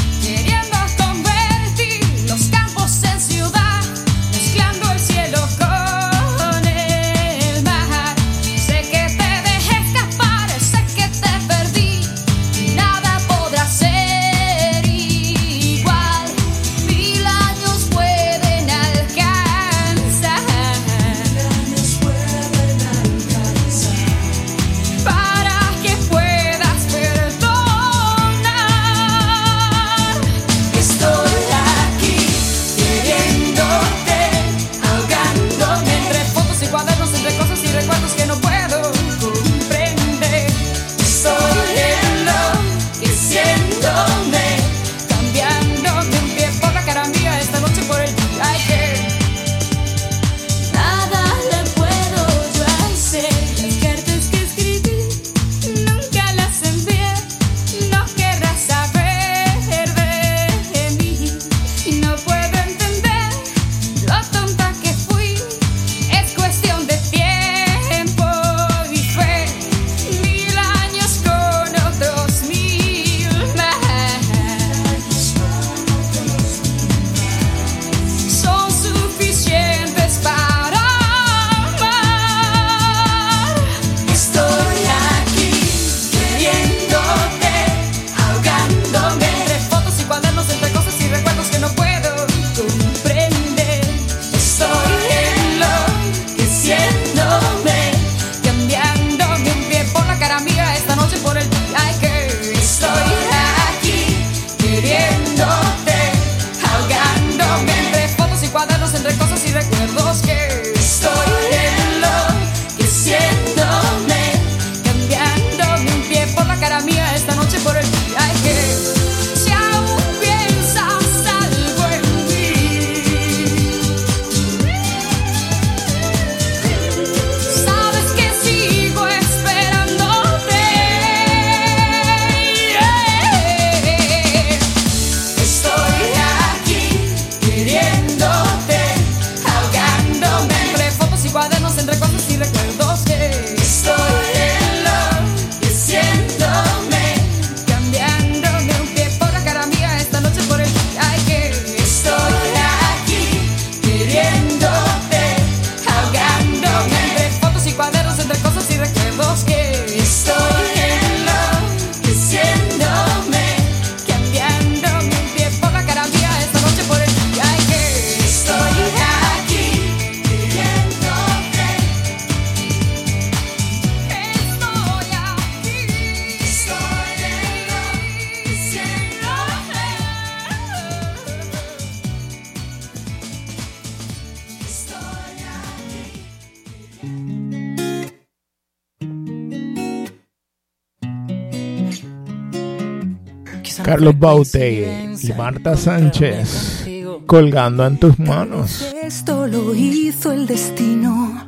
Carlos 194.02 194.20
Baute 194.20 195.16
y 195.22 195.34
Marta 195.34 195.78
Sánchez 195.78 196.88
colgando 197.28 197.86
en 197.86 198.00
tus 198.00 198.18
manos. 198.18 198.92
Esto 199.00 199.46
lo 199.46 199.76
hizo 199.76 200.32
el 200.32 200.48
destino. 200.48 201.48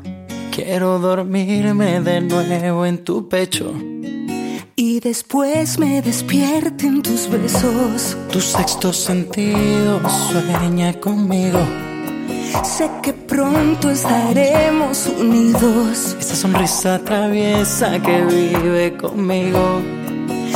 Quiero 0.52 1.00
dormirme 1.00 2.00
de 2.02 2.22
nuevo 2.22 2.86
en 2.86 3.04
tu 3.04 3.28
pecho. 3.28 3.74
Y 4.76 5.00
después 5.00 5.80
me 5.80 6.04
despierten 6.04 7.02
tus 7.02 7.28
besos. 7.28 8.16
Tu 8.32 8.40
sexto 8.40 8.94
sentido 8.94 10.00
sueña 10.08 10.94
conmigo. 11.00 11.60
Sé 12.64 12.88
que 13.02 13.14
pronto 13.14 13.90
estaremos 13.90 15.08
unidos. 15.20 16.16
Esa 16.20 16.36
sonrisa 16.36 17.00
traviesa 17.04 18.00
que 18.00 18.22
vive 18.22 18.96
conmigo 18.96 19.82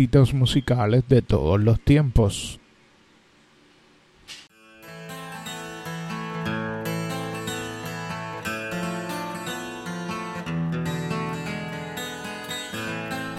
éxitos 0.00 0.32
musicales 0.32 1.04
de 1.08 1.20
todos 1.20 1.60
los 1.60 1.78
tiempos. 1.78 2.58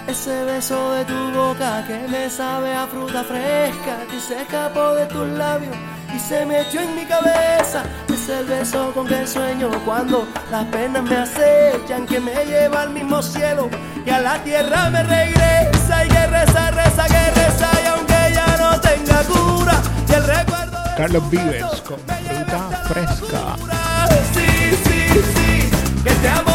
Ese 0.08 0.46
beso 0.46 0.94
de 0.94 1.06
tu 1.06 1.32
boca 1.32 1.84
que 1.88 2.08
me 2.08 2.30
sabe 2.30 2.72
a 2.74 2.86
fruta 2.86 3.24
fresca 3.24 4.06
que 4.12 4.20
se 4.20 4.42
escapó 4.42 4.94
de 4.94 5.08
tus 5.08 5.28
labios 5.30 5.76
y 6.16 6.20
se 6.20 6.46
me 6.46 6.62
echó 6.62 6.80
en 6.82 6.96
mi 6.96 7.06
cabeza. 7.06 7.84
Es 8.08 8.30
el 8.30 8.46
beso 8.46 8.92
con 8.94 9.08
que 9.08 9.26
sueño 9.26 9.72
cuando 9.84 10.28
las 10.52 10.66
penas 10.66 11.02
me 11.04 11.16
acechan, 11.16 12.06
que 12.06 12.20
me 12.20 12.46
lleva 12.46 12.84
al 12.84 12.92
mismo 12.92 13.20
cielo 13.24 13.68
y 14.06 14.10
a 14.12 14.20
la 14.22 14.44
tierra 14.44 14.92
me 14.92 15.02
regresa 15.02 15.61
y 17.84 17.88
aunque 17.88 18.14
no 18.60 18.80
tenga 18.80 19.24
cura, 19.24 19.82
y 20.08 20.14
el 20.14 20.24
recuerdo 20.24 20.84
de 20.84 20.96
Carlos 20.98 21.30
Vives 21.30 21.64
con 21.88 22.00
fruta 22.00 22.70
fresca. 22.88 23.56
Sí, 24.34 24.48
sí, 24.84 25.22
sí. 25.34 26.51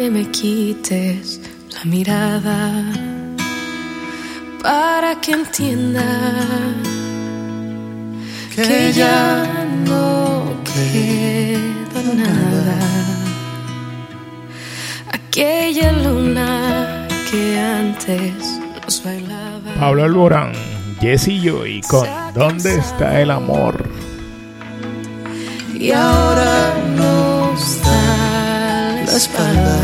Que 0.00 0.10
me 0.10 0.24
quites 0.30 1.42
la 1.74 1.84
mirada 1.84 2.82
para 4.62 5.20
que 5.20 5.32
entienda 5.32 6.06
que 8.56 8.94
ya 8.94 9.44
no 9.84 10.54
queda 10.72 12.02
nada. 12.14 12.78
Aquella 15.12 15.92
luna 15.92 17.06
que 17.30 17.60
antes 17.60 18.58
nos 18.82 19.04
bailaba. 19.04 19.74
Pablo 19.78 20.04
Alborán, 20.04 20.52
Jesse 21.02 21.42
Joy 21.42 21.82
con 21.82 22.08
¿Dónde 22.32 22.76
está 22.76 23.20
el 23.20 23.30
amor? 23.30 23.84
y 25.74 25.92
ahora 25.92 26.74
la 26.96 27.19
espalda. 29.20 29.78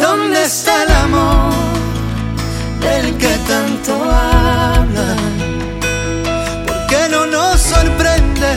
¿Dónde 0.00 0.38
está 0.44 0.72
el 0.84 0.92
amor 1.06 1.52
del 2.80 3.06
que 3.22 3.34
tanto 3.52 3.92
hablan? 3.94 5.32
¿Por 6.66 6.78
qué 6.90 7.02
no 7.10 7.26
nos 7.26 7.60
sorprende 7.60 8.50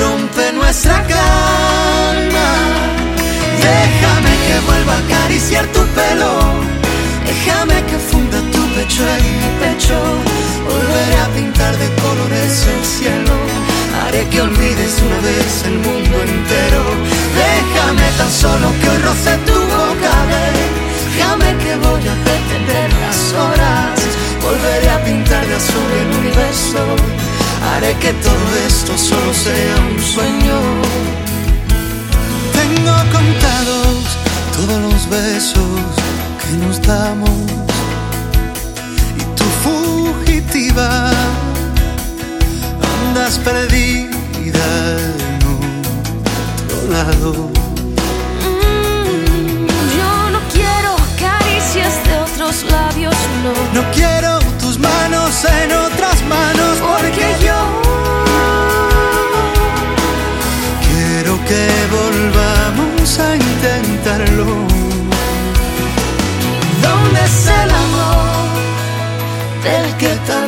rompe 0.00 0.44
nuestra 0.60 0.96
calma? 1.14 2.48
Déjame 3.68 4.32
que 4.46 4.56
vuelva 4.68 4.94
a 4.98 5.00
acariciar 5.06 5.66
tu 5.76 5.82
pelo, 5.98 6.32
déjame 7.30 7.76
que 7.88 7.98
funda 8.08 8.38
tu 8.54 8.62
pecho 8.76 9.02
en 9.16 9.24
mi 9.40 9.50
pecho. 9.62 9.98
Volveré 10.70 11.16
a 11.26 11.28
pintar 11.36 11.74
de 11.82 11.88
colores 12.02 12.52
el 12.74 12.82
cielo, 12.94 13.36
haré 14.08 14.26
que 14.30 14.40
olvides 14.40 14.94
una 15.06 15.20
vez 15.20 15.64
el 15.66 15.78
mundo 15.86 16.16
entero. 16.22 16.82
Déjame 17.44 18.08
tan 18.16 18.30
solo 18.30 18.66
que 18.80 18.88
hoy 18.88 18.98
roce 19.08 19.32
tu 19.46 19.58
boca, 19.76 20.14
déjame 20.32 21.50
que 21.62 21.72
voy 21.86 22.04
a 22.12 22.16
detener 22.30 22.88
las 23.04 23.20
horas. 23.40 23.98
Volveré 24.42 24.88
a 24.90 25.04
pintar 25.04 25.46
de 25.46 25.54
azul 25.54 25.90
el 26.02 26.10
universo, 26.20 26.80
haré 27.70 27.92
que 28.02 28.12
todo 28.26 28.48
esto 28.66 28.96
solo 28.96 29.32
sea 29.34 29.76
un 29.90 29.98
sueño. 30.14 30.58
Tengo 32.58 32.94
contados 33.16 33.98
todos 34.56 34.80
los 34.86 35.02
besos 35.10 35.80
que 36.40 36.50
nos 36.64 36.80
damos 36.82 37.30
y 39.20 39.24
tu 39.38 39.46
fugitiva 39.64 41.10
andas 43.18 43.38
perdida 43.38 44.66
en 44.98 45.40
otro 46.66 46.78
lado. 46.92 47.50
Yo 49.96 50.30
no 50.30 50.40
quiero 50.52 50.96
caricias 51.18 51.94
de 52.04 52.18
otros 52.18 52.64
labios, 52.70 53.14
no. 53.42 53.80
No 53.80 53.90
quiero 53.92 54.38
tus 54.60 54.78
manos 54.78 55.44
en 55.44 55.72
otras 55.72 56.22
manos 56.24 56.78
porque 56.90 57.26
yo 57.44 57.58
quiero 60.86 61.38
que 61.44 61.64
volvamos 61.98 63.18
a 63.18 63.36
intentarlo. 63.36 64.46
¿Dónde 66.82 67.24
está 67.24 67.64
el 67.64 67.70
amor 67.70 68.48
del 69.64 69.96
que 69.96 70.14
tanto 70.26 70.47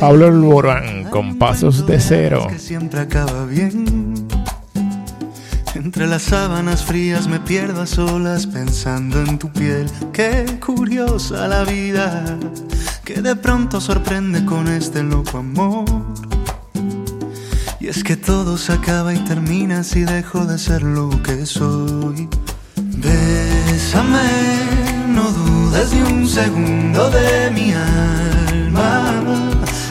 Pablo 0.00 0.26
Alborán 0.26 1.04
con 1.10 1.38
pasos 1.38 1.86
de 1.86 2.00
cero. 2.00 2.48
que 2.50 2.58
siempre 2.58 3.00
acaba 3.00 3.44
bien. 3.44 4.26
Entre 5.76 6.08
las 6.08 6.22
sábanas 6.22 6.84
frías 6.84 7.28
me 7.28 7.38
pierdo 7.38 7.82
a 7.82 7.86
solas 7.86 8.48
pensando 8.48 9.20
en 9.20 9.38
tu 9.38 9.48
piel. 9.52 9.88
Qué 10.12 10.58
curiosa 10.58 11.46
la 11.46 11.62
vida 11.62 12.36
que 13.04 13.22
de 13.22 13.36
pronto 13.36 13.80
sorprende 13.80 14.44
con 14.44 14.66
este 14.66 15.04
loco 15.04 15.38
amor. 15.38 15.84
Y 17.78 17.86
es 17.86 18.02
que 18.02 18.16
todo 18.16 18.58
se 18.58 18.72
acaba 18.72 19.14
y 19.14 19.18
termina 19.18 19.84
si 19.84 20.00
dejo 20.00 20.46
de 20.46 20.58
ser 20.58 20.82
lo 20.82 21.10
que 21.22 21.46
soy. 21.46 22.28
Bésame, 22.74 24.18
no 25.08 25.30
dudes 25.30 25.92
ni 25.92 26.00
un 26.00 26.26
segundo 26.26 27.08
de 27.10 27.50
mi 27.52 27.72
alma. 27.72 29.07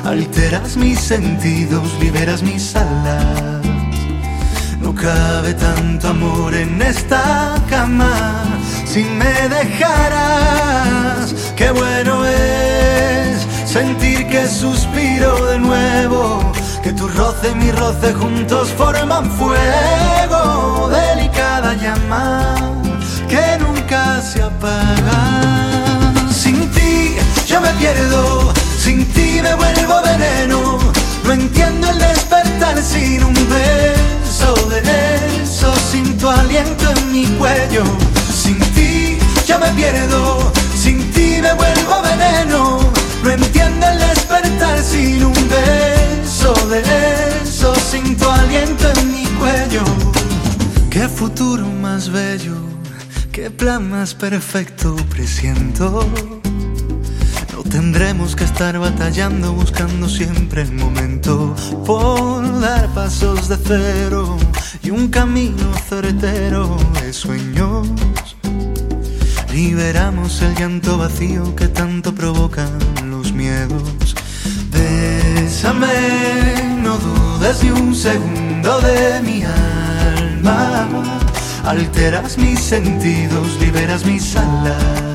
Alteras 0.07 0.77
mis 0.77 1.01
sentidos, 1.01 1.84
liberas 1.99 2.41
mis 2.41 2.73
alas. 2.77 3.61
No 4.79 4.95
cabe 4.95 5.53
tanto 5.53 6.07
amor 6.07 6.55
en 6.55 6.81
esta 6.81 7.55
cama 7.69 8.41
si 8.85 9.03
me 9.03 9.49
dejaras. 9.49 11.35
Qué 11.57 11.71
bueno 11.71 12.25
es 12.25 13.45
sentir 13.65 14.29
que 14.29 14.47
suspiro 14.47 15.45
de 15.47 15.59
nuevo, 15.59 16.53
que 16.81 16.93
tu 16.93 17.09
roce 17.09 17.51
y 17.51 17.55
mi 17.55 17.71
roce 17.71 18.13
juntos 18.13 18.69
forman 18.77 19.29
fuego, 19.31 20.89
delicada 20.89 21.73
llama 21.73 22.55
que 23.27 23.57
nunca 23.59 24.21
se 24.21 24.41
apaga. 24.41 25.19
Sin 26.31 26.71
ti 26.71 27.17
yo 27.45 27.59
me 27.59 27.71
pierdo, 27.73 28.53
sin 28.88 29.05
ti 29.07 29.41
me 29.41 29.53
vuelvo 29.55 29.95
veneno. 30.01 30.80
No 31.26 31.31
entiendo 31.34 31.89
el 31.89 31.99
despertar 31.99 32.81
sin 32.81 33.22
un 33.22 33.34
beso 33.34 34.51
de 34.69 34.80
eso, 35.43 35.69
sin 35.91 36.18
tu 36.18 36.30
aliento 36.30 36.85
en 36.95 37.11
mi 37.11 37.26
cuello. 37.39 37.84
Sin 38.43 38.57
ti 38.76 39.18
yo 39.45 39.59
me 39.59 39.69
pierdo, 39.80 40.53
sin 40.73 40.97
ti 41.11 41.27
me 41.41 41.53
vuelvo 41.61 41.95
veneno. 42.11 42.80
No 43.23 43.30
entiendo 43.30 43.85
el 43.88 43.99
despertar 43.99 44.81
sin 44.81 45.26
un 45.26 45.39
beso 45.57 46.53
de 46.69 46.81
eso, 47.43 47.76
sin 47.91 48.15
tu 48.15 48.30
aliento 48.30 48.85
en 48.99 49.11
mi 49.11 49.26
cuello. 49.41 49.84
Qué 50.89 51.09
futuro 51.09 51.65
más 51.81 52.09
bello, 52.09 52.55
qué 53.34 53.51
plan 53.51 53.89
más 53.89 54.14
perfecto 54.14 54.95
presiento. 55.09 56.07
Tendremos 57.69 58.35
que 58.35 58.44
estar 58.44 58.77
batallando, 58.80 59.53
buscando 59.53 60.07
siempre 60.07 60.61
el 60.61 60.72
momento 60.72 61.56
por 61.85 62.60
dar 62.60 62.88
pasos 62.94 63.49
de 63.49 63.57
cero 63.57 64.38
y 64.81 64.89
un 64.89 65.10
camino 65.10 65.73
certero 65.89 66.77
de 67.02 67.14
sueños. 67.14 67.88
Liberamos 69.52 70.41
el 70.41 70.56
llanto 70.56 70.98
vacío 70.98 71.56
que 71.56 71.68
tanto 71.68 72.14
provocan 72.14 72.72
los 73.10 73.34
miedos. 73.34 74.15
Bésame, 74.72 76.80
no 76.84 76.98
dudes 76.98 77.64
ni 77.64 77.72
un 77.72 77.95
segundo 77.95 78.80
de 78.81 79.22
mi 79.22 79.44
alma. 79.44 80.88
Alteras 81.65 82.38
mis 82.38 82.60
sentidos, 82.60 83.60
liberas 83.60 84.06
mis 84.06 84.35
alas. 84.35 85.06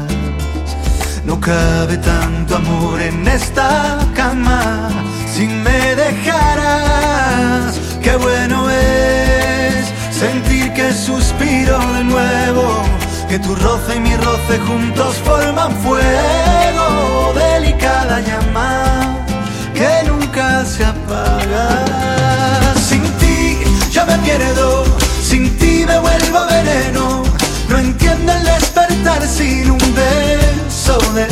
No 1.25 1.39
cabe 1.39 1.99
tanto 1.99 2.57
amor 2.57 3.01
en 3.01 3.27
esta 3.29 3.99
cama 4.15 4.89
si 5.33 5.47
me 5.47 5.95
dejaras. 5.95 7.81
Qué 8.03 8.17
bueno 8.17 8.69
es 8.69 9.87
sentir 10.11 10.73
que 10.73 10.93
suspiro 10.93 11.79
de 11.95 12.05
nuevo, 12.05 12.83
que 13.29 13.39
tu 13.39 13.55
roce 13.55 13.97
y 13.97 14.01
mi 14.01 14.17
roce 14.17 14.59
juntos 14.67 15.15
forman 15.25 15.73
fuego, 15.77 17.33
delicada 17.35 18.21
llama 18.21 19.17
que 19.75 20.09
nunca 20.09 20.65
se 20.65 20.85
apaga. 20.85 21.85
Sin 22.89 23.03
ti 23.21 23.59
yo 23.93 24.05
me 24.07 24.19
pierdo, 24.19 24.85
sin 25.23 25.57
ti 25.59 25.85
me 25.87 25.99
vuelvo 26.01 26.47
veneno. 26.51 27.12
No 28.13 28.19
entiendo 28.19 28.33
el 28.35 28.45
despertar 28.45 29.27
sin 29.27 29.71
un 29.71 29.95
beso 29.95 30.99
de 31.15 31.27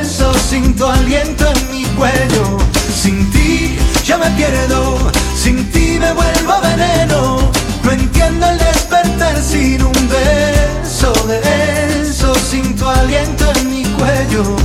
eso, 0.00 0.34
sin 0.34 0.74
tu 0.74 0.84
aliento 0.84 1.46
en 1.46 1.70
mi 1.70 1.84
cuello. 1.94 2.58
Sin 2.92 3.30
ti 3.30 3.78
yo 4.04 4.18
me 4.18 4.28
pierdo, 4.30 4.98
sin 5.36 5.70
ti 5.70 5.98
me 6.00 6.12
vuelvo 6.12 6.60
veneno. 6.62 7.52
No 7.84 7.92
entiendo 7.92 8.44
el 8.44 8.58
despertar 8.58 9.40
sin 9.40 9.84
un 9.84 10.08
beso 10.08 11.12
de 11.28 12.02
eso, 12.02 12.34
sin 12.34 12.74
tu 12.74 12.88
aliento 12.88 13.52
en 13.60 13.70
mi 13.70 13.84
cuello. 13.84 14.56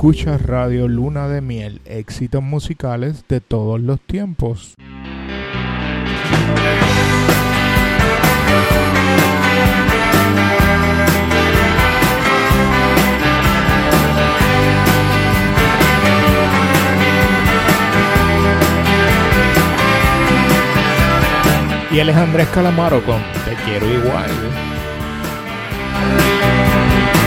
Escucha 0.00 0.38
Radio 0.38 0.88
Luna 0.88 1.28
de 1.28 1.42
Miel, 1.42 1.82
éxitos 1.84 2.42
musicales 2.42 3.22
de 3.28 3.42
todos 3.42 3.78
los 3.78 4.00
tiempos. 4.00 4.74
Y 21.90 21.98
él 21.98 22.08
es 22.08 22.48
Calamaro 22.48 23.04
con 23.04 23.20
Te 23.44 23.54
quiero 23.66 23.86
igual. 23.86 24.30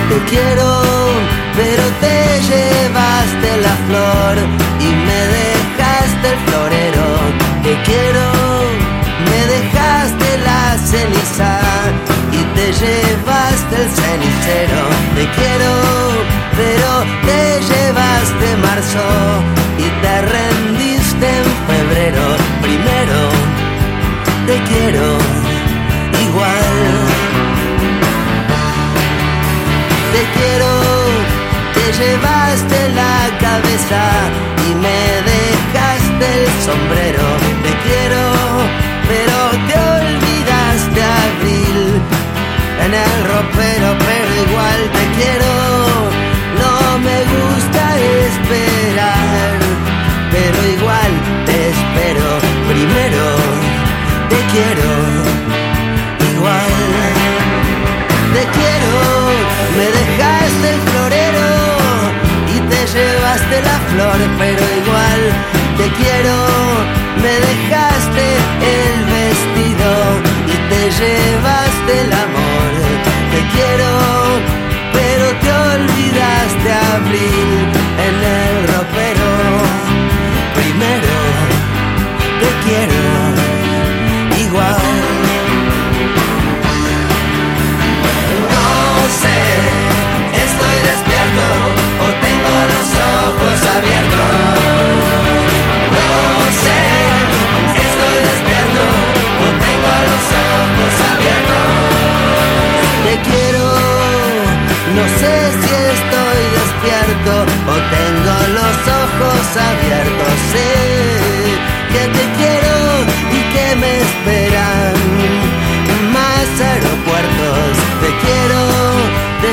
Te 0.09 0.17
quiero, 0.27 1.42
pero 1.55 1.83
te 2.01 2.41
llevaste 2.49 3.49
la 3.61 3.75
flor 3.87 4.35
y 4.79 4.89
me 5.07 5.21
dejaste 5.37 6.25
el 6.33 6.39
florero. 6.47 7.07
Te 7.63 7.73
quiero, 7.83 8.27
me 9.29 9.39
dejaste 9.55 10.29
la 10.49 10.77
ceniza 10.77 11.59
y 12.31 12.41
te 12.55 12.67
llevaste 12.81 13.75
el 13.83 13.89
cenicero. 13.99 14.81
Te 15.15 15.25
quiero, 15.37 15.73
pero 16.59 16.89
te 17.27 17.41
llevaste 17.69 18.45
marzo 18.67 19.07
y 19.77 19.87
te 20.01 20.21
rendiste 20.35 21.27
en 21.39 21.47
febrero. 21.69 22.25
Primero, 22.61 23.19
te 24.47 24.55
quiero 24.69 25.05
igual. 26.25 27.23
Te 30.13 30.23
quiero, 30.37 30.72
llevaste 32.03 32.79
la 33.01 33.17
cabeza 33.45 34.03
y 34.67 34.75
me 34.83 35.01
dejaste 35.31 36.25
el 36.37 36.45
sombrero. 36.67 37.25
Te 37.65 37.71
quiero, 37.85 38.23
pero 39.11 39.37
te 39.67 39.75
olvidaste 39.97 40.99
abril 41.25 41.79
en 42.85 42.91
el 43.05 43.13
ropero, 43.31 43.89
pero 44.07 44.29
igual 44.45 44.79
te 44.97 45.05
quiero. 45.17 45.53
No 46.61 46.73
me 47.07 47.19
gusta 47.35 47.83
esperar, 48.27 49.53
pero 50.33 50.57
igual 50.77 51.11
te 51.47 51.55
espero. 51.73 52.27
Primero, 52.71 53.25
te 54.31 54.39
quiero 54.53 54.89
igual. 56.31 56.73
Me 59.75 60.12
llevaste 63.33 63.61
la 63.61 63.79
flor, 63.89 64.19
pero 64.37 64.61
igual 64.77 65.21
te 65.77 65.87
quiero. 65.97 66.35
Me 67.21 67.33
dejaste 67.47 68.25
el 68.77 69.05
vestido 69.05 69.91
y 70.45 70.55
te 70.69 70.81
llevaste 70.99 72.01
el 72.01 72.13
amor. 72.13 72.71
Te 73.31 73.41
quiero, 73.53 73.91
pero 74.93 75.25
te 75.41 75.51
olvidaste 75.51 76.69
abril 76.95 77.49
en 78.07 78.15
el 78.23 78.42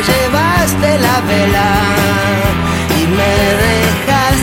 llevaste 0.03 0.99
la 0.99 1.21
vela 1.21 1.71
y 2.99 3.07
me 3.07 3.80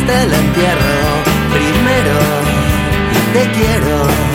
dejaste 0.07 0.23
el 0.23 0.33
entierro. 0.33 1.07
Primero 1.53 2.19
te 3.33 3.51
quiero 3.51 4.26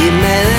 flor 0.00 0.46
y 0.46 0.49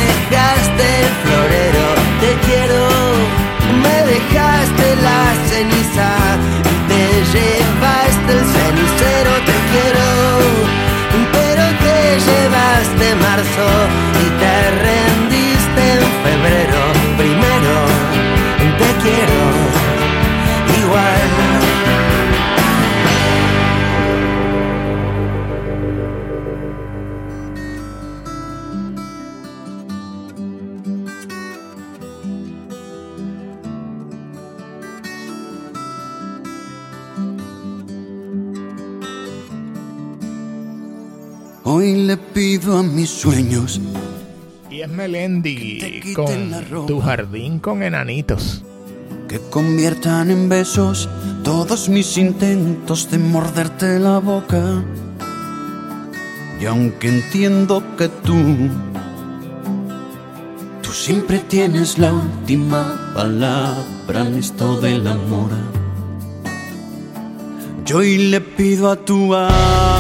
sueños 43.22 43.80
Y 44.72 44.82
es 44.82 44.90
Melendi 44.90 46.02
con 46.16 46.54
ropa. 46.72 46.88
tu 46.88 47.00
jardín 47.02 47.60
con 47.60 47.84
enanitos. 47.84 48.64
que 49.28 49.40
conviertan 49.50 50.32
en 50.32 50.50
besos 50.50 51.08
todos 51.44 51.88
mis 51.88 52.18
intentos 52.18 53.10
de 53.12 53.18
morderte 53.18 54.00
la 54.00 54.18
boca. 54.20 54.84
Y 56.60 56.66
aunque 56.66 57.08
entiendo 57.10 57.84
que 57.98 58.08
tú, 58.10 58.38
tú 60.82 60.92
siempre 60.92 61.40
tienes 61.40 61.98
la 61.98 62.12
última 62.14 63.14
palabra 63.16 64.28
en 64.28 64.36
esto 64.38 64.80
del 64.82 65.08
amor. 65.08 65.52
Yo 67.86 67.98
hoy 67.98 68.18
le 68.18 68.42
pido 68.42 68.90
a 68.92 68.96
tu 68.96 69.34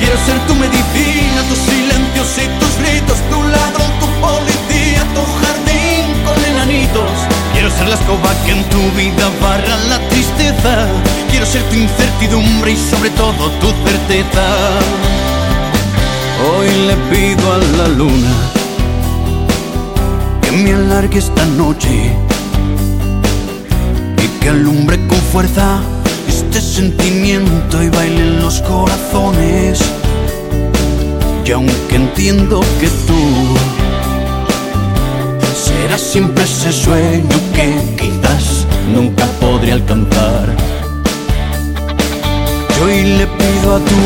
Quiero 0.00 0.16
ser 0.24 0.38
tu 0.48 0.54
medicina, 0.54 1.42
tus 1.48 1.58
silencios 1.58 2.28
y 2.42 2.46
tus 2.58 2.72
gritos, 2.80 3.18
tu 3.30 3.42
ladrón, 3.42 3.90
tu 4.00 4.06
policía, 4.24 5.04
tu 5.14 5.22
jardín 5.40 6.04
con 6.24 6.42
enanitos. 6.42 7.12
Quiero 7.52 7.70
ser 7.70 7.86
la 7.86 7.94
escoba 7.94 8.30
que 8.44 8.52
en 8.52 8.64
tu 8.70 8.80
vida 8.96 9.30
barra 9.42 9.76
la 9.90 9.98
tristeza. 10.08 10.88
Quiero 11.30 11.44
ser 11.44 11.62
tu 11.64 11.76
incertidumbre 11.76 12.72
y 12.72 12.76
sobre 12.76 13.10
todo 13.10 13.50
tu 13.60 13.68
certeza. 13.86 14.44
Hoy 16.48 16.68
le 16.88 16.96
pido 17.10 17.52
a 17.52 17.58
la 17.58 17.88
luna 17.88 18.32
que 20.40 20.50
me 20.52 20.72
alargue 20.72 21.18
esta 21.18 21.44
noche 21.44 22.16
y 24.16 24.26
que 24.40 24.48
alumbre 24.48 24.98
con 25.06 25.18
fuerza 25.32 25.82
este 26.50 26.62
sentimiento 26.62 27.80
y 27.80 27.88
baile 27.90 28.22
en 28.22 28.40
los 28.40 28.60
corazones. 28.62 29.80
Y 31.44 31.52
aunque 31.52 31.94
entiendo 31.94 32.60
que 32.80 32.88
tú 33.06 33.20
serás 35.54 36.00
siempre 36.00 36.42
ese 36.42 36.72
sueño 36.72 37.36
que 37.54 37.72
quizás 37.96 38.66
nunca 38.92 39.24
podré 39.40 39.72
alcanzar. 39.72 40.56
Yo 42.76 42.84
hoy 42.84 43.02
le 43.18 43.26
pido 43.26 43.76
a 43.76 43.78
tu 43.78 43.98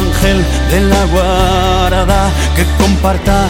ángel 0.00 0.44
de 0.70 0.80
la 0.92 1.04
guarda 1.06 2.30
que 2.56 2.64
comparta, 2.82 3.46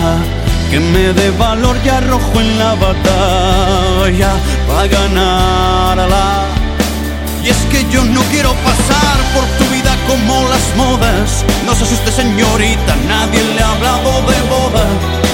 que 0.70 0.80
me 0.80 1.12
dé 1.12 1.30
valor 1.38 1.76
y 1.84 1.88
arrojo 1.88 2.40
en 2.40 2.58
la 2.58 2.74
batalla 2.74 4.32
para 4.66 4.88
ganarla. 4.88 6.57
Y 7.48 7.50
es 7.50 7.64
que 7.72 7.82
yo 7.90 8.04
no 8.04 8.20
quiero 8.24 8.52
pasar 8.60 9.16
por 9.32 9.42
tu 9.56 9.64
vida 9.72 9.96
como 10.06 10.46
las 10.50 10.76
modas. 10.76 11.46
No 11.64 11.74
se 11.74 11.84
asuste 11.84 12.12
señorita, 12.12 12.94
nadie 13.08 13.42
le 13.42 13.62
ha 13.62 13.70
hablado 13.72 14.20
de 14.28 14.36
boda. 14.52 14.84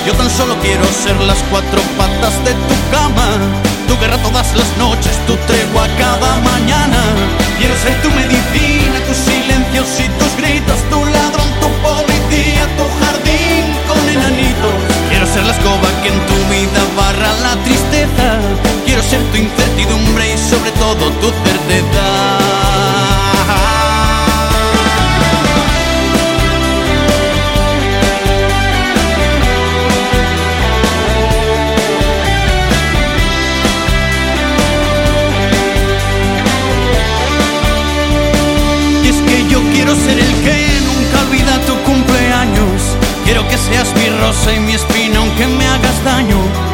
Yo 0.07 0.15
tan 0.15 0.31
solo 0.31 0.55
quiero 0.63 0.85
ser 1.03 1.17
las 1.23 1.43
cuatro 1.51 1.83
patas 1.99 2.35
de 2.45 2.55
tu 2.55 2.77
cama. 2.95 3.27
Tu 3.89 3.99
guerra 3.99 4.17
todas 4.19 4.47
las 4.55 4.71
noches, 4.79 5.11
tu 5.27 5.35
tregua 5.51 5.89
cada 5.99 6.39
mañana. 6.53 7.03
Quiero 7.59 7.75
ser 7.83 8.01
tu 8.01 8.11
medicina, 8.11 8.95
tus 9.09 9.19
silencios 9.19 9.89
y 9.99 10.07
tus 10.15 10.37
gritos, 10.37 10.79
tu 10.91 11.05
ladrón, 11.05 11.51
tu 11.59 11.67
policía, 11.83 12.63
tu 12.79 12.87
jardín 13.03 13.75
con 13.91 13.99
enanitos. 14.09 14.79
Quiero 15.11 15.27
ser 15.27 15.43
la 15.47 15.53
escoba 15.53 15.91
que 16.01 16.11
en 16.15 16.21
tu 16.31 16.39
vida 16.47 16.81
barra 16.95 17.33
la 17.43 17.57
tristeza. 17.65 18.34
Quiero 18.85 19.03
ser 19.03 19.21
tu 19.31 19.37
incertidumbre 19.37 20.33
tu 21.21 21.29
certeza. 21.45 22.07
Y 39.03 39.09
es 39.09 39.17
que 39.17 39.49
yo 39.49 39.61
quiero 39.73 39.95
ser 39.95 40.19
el 40.19 40.35
que 40.45 40.57
nunca 40.87 41.23
olvida 41.27 41.61
tu 41.67 41.75
cumpleaños. 41.83 42.97
Quiero 43.25 43.47
que 43.49 43.57
seas 43.57 43.93
mi 43.95 44.09
rosa 44.21 44.53
y 44.55 44.61
mi 44.61 44.73
espina 44.73 45.19
aunque 45.19 45.47
me 45.47 45.67
hagas 45.67 46.05
daño. 46.05 46.74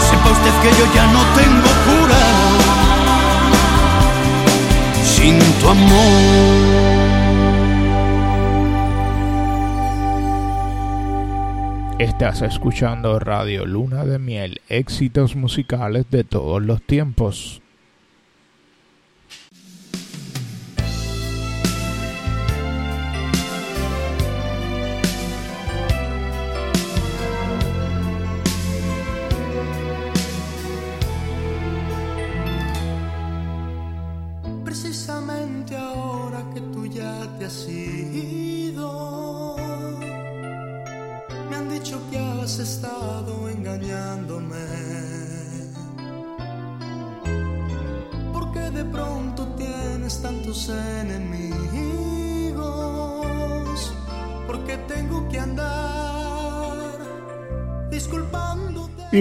Sepa 0.00 0.30
usted 0.32 0.54
que 0.62 0.70
yo 0.78 0.84
ya 0.94 1.06
no 1.12 1.22
tengo 1.36 1.70
cura 1.86 2.24
sin 5.04 5.38
tu 5.60 5.68
amor. 5.68 6.96
Estás 11.98 12.42
escuchando 12.42 13.18
Radio 13.18 13.64
Luna 13.64 14.04
de 14.04 14.18
Miel, 14.18 14.60
éxitos 14.68 15.36
musicales 15.36 16.06
de 16.10 16.24
todos 16.24 16.60
los 16.60 16.82
tiempos. 16.82 17.62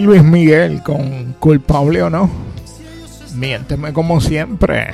Luis 0.06 0.24
Miguel 0.24 0.84
con 0.84 1.34
culpable 1.40 2.04
o 2.04 2.10
no. 2.10 2.30
Miénteme 3.36 3.92
como 3.92 4.22
siempre. 4.22 4.94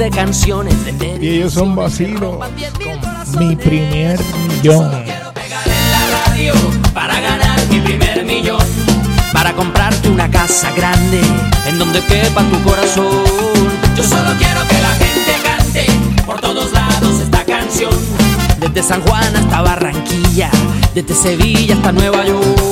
de 0.00 0.10
canciones, 0.10 0.74
de 0.98 1.18
Y 1.20 1.28
ellos 1.28 1.52
son 1.52 1.76
vacilos 1.76 2.38
con 2.38 3.38
mi 3.38 3.54
primer 3.54 4.18
millón. 4.48 4.90
la 4.90 6.24
radio 6.24 6.54
para 6.94 7.20
ganar 7.20 7.58
mi 7.68 7.80
primer 7.80 8.24
millón. 8.24 8.62
para 9.34 9.52
comprarte 9.52 10.08
una 10.08 10.30
casa 10.30 10.72
grande 10.72 11.20
en 11.66 11.78
donde 11.78 12.00
quepa 12.06 12.42
tu 12.44 12.62
corazón. 12.62 13.10
Yo 13.94 14.02
solo 14.02 14.30
quiero 14.38 14.66
que 14.68 14.80
la 14.80 14.94
gente 14.94 15.32
cante 15.44 15.86
por 16.24 16.40
todos 16.40 16.72
lados 16.72 17.20
esta 17.22 17.44
canción. 17.44 17.92
Desde 18.58 18.82
San 18.82 19.02
Juan 19.02 19.36
hasta 19.36 19.60
Barranquilla, 19.60 20.50
desde 20.94 21.14
Sevilla 21.14 21.74
hasta 21.74 21.92
Nueva 21.92 22.24
York. 22.24 22.69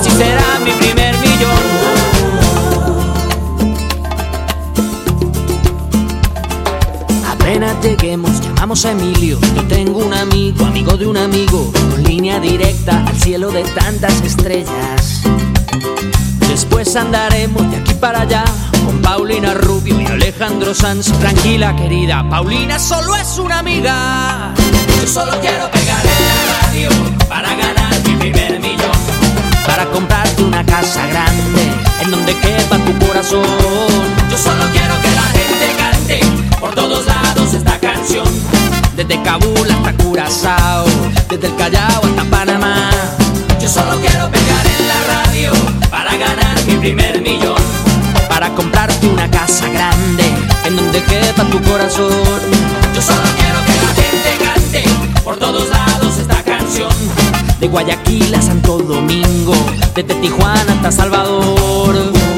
Así 0.00 0.10
será 0.10 0.58
mi 0.64 0.70
primer 0.72 1.14
millón. 1.18 1.64
Apenas 7.28 7.74
lleguemos, 7.82 8.40
llamamos 8.40 8.84
a 8.84 8.92
Emilio. 8.92 9.38
Yo 9.54 9.64
tengo 9.64 9.98
un 9.98 10.14
amigo, 10.14 10.64
amigo 10.64 10.96
de 10.96 11.06
un 11.06 11.16
amigo, 11.16 11.72
con 11.72 12.02
línea 12.02 12.40
directa 12.40 13.04
al 13.06 13.16
cielo 13.16 13.50
de 13.50 13.62
tantas 13.64 14.20
estrellas. 14.22 15.22
Después 16.48 16.96
andaremos 16.96 17.70
de 17.70 17.76
aquí 17.76 17.94
para 17.94 18.22
allá 18.22 18.44
con 18.84 19.00
Paulina 19.02 19.54
Rubio 19.54 20.00
y 20.00 20.06
Alejandro 20.06 20.74
Sanz. 20.74 21.12
Tranquila, 21.18 21.76
querida, 21.76 22.26
Paulina 22.28 22.78
solo 22.78 23.14
es 23.16 23.38
una 23.38 23.58
amiga. 23.58 24.54
Yo 25.00 25.06
solo 25.06 25.32
quiero 25.40 25.70
pegar 25.70 26.02
en 26.04 26.26
la 26.26 26.60
radio 26.62 26.88
para 27.28 27.54
ganar. 27.54 27.89
Para 29.70 29.86
comprarte 29.92 30.42
una 30.42 30.66
casa 30.66 31.06
grande 31.06 31.62
en 32.02 32.10
donde 32.10 32.34
quepa 32.34 32.76
tu 32.78 33.06
corazón. 33.06 33.44
Yo 34.28 34.36
solo 34.36 34.64
quiero 34.72 35.00
que 35.00 35.10
la 35.14 35.26
gente 35.38 35.66
cante 35.78 36.20
por 36.58 36.74
todos 36.74 37.06
lados 37.06 37.54
esta 37.54 37.78
canción. 37.78 38.26
Desde 38.96 39.22
Kabul 39.22 39.70
hasta 39.70 39.92
Curazao, 40.02 40.86
desde 41.28 41.46
el 41.46 41.54
Callao 41.54 42.02
hasta 42.04 42.24
Panamá. 42.24 42.90
Yo 43.60 43.68
solo 43.68 43.96
quiero 44.00 44.28
pegar 44.28 44.66
en 44.66 44.88
la 44.88 45.00
radio 45.14 45.52
para 45.88 46.16
ganar 46.16 46.64
mi 46.66 46.74
primer 46.74 47.20
millón. 47.22 47.62
Para 48.28 48.50
comprarte 48.50 49.06
una 49.06 49.30
casa 49.30 49.68
grande 49.68 50.24
en 50.64 50.76
donde 50.76 51.00
quepa 51.04 51.44
tu 51.44 51.62
corazón. 51.62 52.40
Yo 52.92 53.00
solo 53.00 53.28
quiero 53.36 53.49
De 57.60 57.68
Guayaquil 57.68 58.34
a 58.34 58.40
Santo 58.40 58.78
Domingo, 58.78 59.52
desde 59.94 60.14
Tijuana 60.14 60.72
hasta 60.72 60.90
Salvador. 60.90 62.29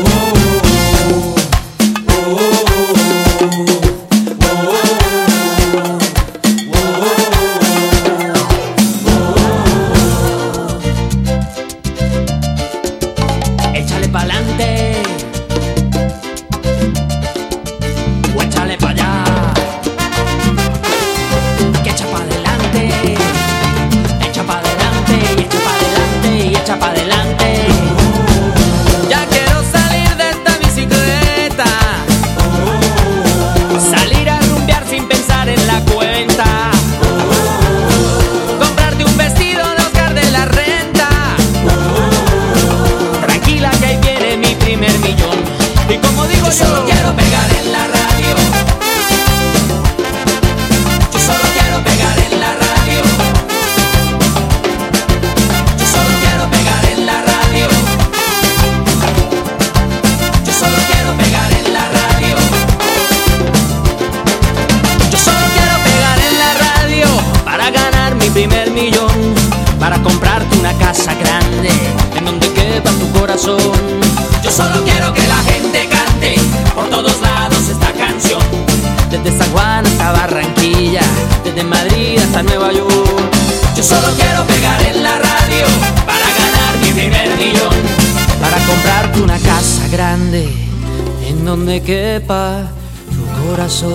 Quepa 92.13 92.69
tu 93.15 93.23
corazón. 93.41 93.93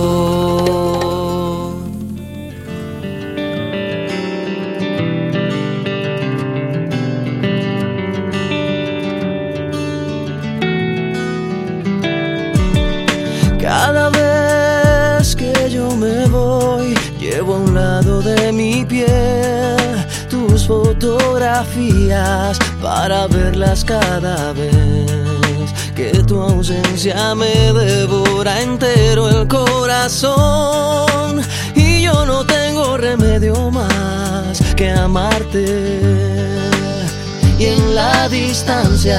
Cada 13.60 14.10
vez 14.10 15.36
que 15.36 15.52
yo 15.70 15.86
me 15.96 16.26
voy, 16.26 16.94
llevo 17.20 17.54
a 17.54 17.58
un 17.58 17.74
lado 17.74 18.20
de 18.22 18.50
mi 18.52 18.84
piel 18.84 19.76
tus 20.28 20.66
fotografías 20.66 22.58
para 22.82 23.28
verlas 23.28 23.84
cada 23.84 24.52
vez 24.54 25.27
que 25.98 26.22
tu 26.22 26.40
ausencia 26.40 27.34
me 27.34 27.72
devora 27.72 28.62
entero 28.62 29.28
el 29.28 29.48
corazón. 29.48 31.42
Y 31.74 32.02
yo 32.02 32.24
no 32.24 32.46
tengo 32.46 32.96
remedio 32.96 33.68
más 33.72 34.60
que 34.76 34.92
amarte. 34.92 36.00
Y 37.58 37.64
en 37.64 37.96
la 37.96 38.28
distancia 38.28 39.18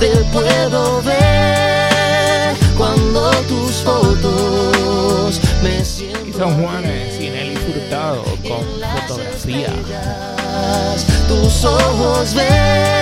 te 0.00 0.08
puedo 0.32 1.02
ver 1.02 2.56
cuando 2.78 3.30
tus 3.42 3.72
fotos 3.84 5.38
me 5.62 5.84
siento 5.84 6.28
Y 6.28 6.32
San 6.32 6.62
Juan 6.62 6.82
es 6.86 7.16
Sinelli 7.16 7.56
Furtado 7.56 8.24
con 8.48 8.64
fotografía. 9.06 9.68
tus 11.28 11.64
ojos 11.66 12.32
ver 12.34 13.01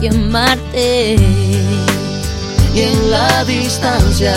que 0.00 0.08
amarte. 0.08 1.16
Y 2.74 2.80
en 2.80 3.10
la 3.10 3.44
distancia 3.44 4.34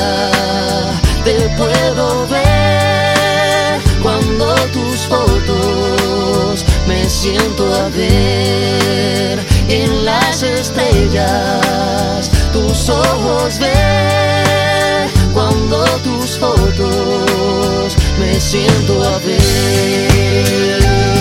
te 1.23 1.33
puedo 1.57 2.27
ver 2.27 3.79
cuando 4.01 4.55
tus 4.73 5.01
fotos 5.01 6.65
me 6.87 7.07
siento 7.07 7.75
a 7.75 7.89
ver 7.89 9.39
en 9.69 10.05
las 10.05 10.41
estrellas 10.41 12.31
tus 12.51 12.89
ojos 12.89 13.59
ver 13.59 15.07
cuando 15.33 15.85
tus 16.03 16.39
fotos 16.39 17.95
me 18.19 18.39
siento 18.39 19.03
a 19.03 19.19
ver. 19.19 21.20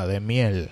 de 0.00 0.20
Miel. 0.20 0.70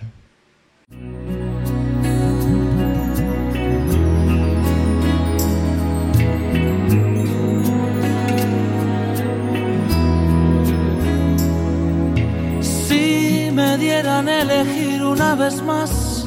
Si 12.62 13.51
me 13.52 13.76
dieran 13.76 14.26
elegir 14.28 15.02
una 15.05 15.34
vez 15.34 15.62
más, 15.62 16.24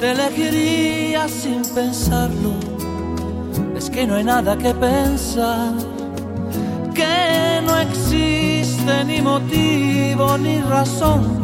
te 0.00 0.10
elegiría 0.10 1.28
sin 1.28 1.62
pensarlo. 1.72 2.54
Es 3.76 3.88
que 3.88 4.06
no 4.06 4.16
hay 4.16 4.24
nada 4.24 4.58
que 4.58 4.74
pensar, 4.74 5.72
que 6.94 7.60
no 7.64 7.78
existe 7.78 9.04
ni 9.04 9.22
motivo 9.22 10.36
ni 10.36 10.60
razón 10.62 11.43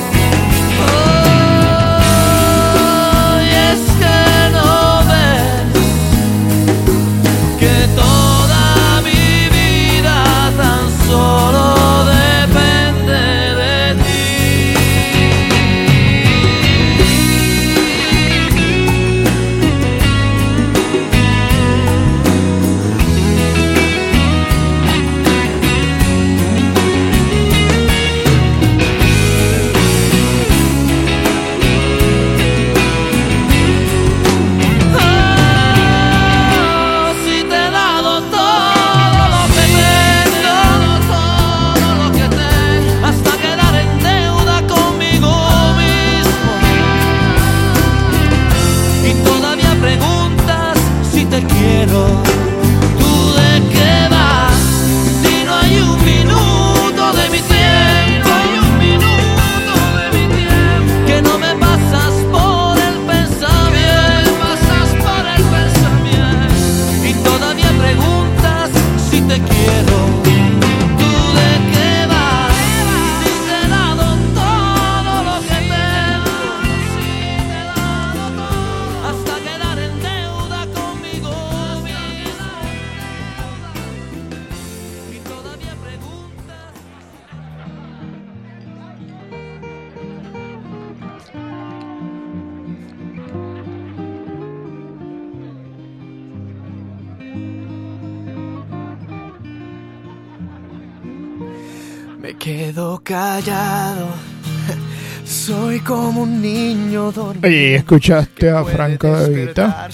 Oye, 107.43 107.75
¿escuchaste 107.75 108.49
a 108.51 108.63
Franco 108.63 109.17
De 109.17 109.45
Vita? 109.45 109.89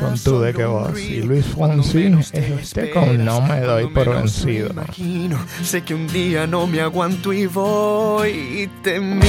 con 0.00 0.18
tu 0.18 0.40
de 0.40 0.52
un 0.54 0.74
vas. 0.74 0.98
Y. 0.98 1.22
Luis 1.22 1.44
Fonsi 1.44 2.06
es 2.32 2.32
este 2.34 2.90
con 2.90 3.22
No 3.24 3.40
me 3.42 3.60
doy 3.60 3.86
por 3.88 4.08
vencido. 4.08 4.70
imagino. 4.70 5.38
Sé 5.62 5.82
que 5.82 5.94
un 5.94 6.06
día 6.08 6.46
no 6.46 6.66
me 6.66 6.80
aguanto 6.80 7.32
y 7.32 7.46
voy 7.46 8.30
y 8.62 8.66
te 8.82 8.98
miro. 8.98 9.28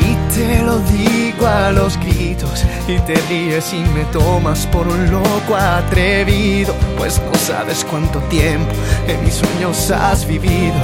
Y 0.00 0.14
te 0.34 0.62
lo 0.62 0.78
digo 0.78 1.46
a 1.46 1.72
los 1.72 1.98
gritos. 1.98 2.64
Y 2.86 2.98
te 3.00 3.14
ríes 3.28 3.72
y 3.72 3.80
me 3.80 4.04
tomas 4.12 4.66
por 4.66 4.86
un 4.86 5.10
loco 5.10 5.56
atrevido. 5.56 6.72
Pues 6.96 7.20
no 7.20 7.34
sabes 7.36 7.84
cuánto 7.90 8.20
tiempo 8.30 8.70
en 9.08 9.24
mis 9.24 9.34
sueños 9.34 9.90
has 9.90 10.26
vivido. 10.26 10.74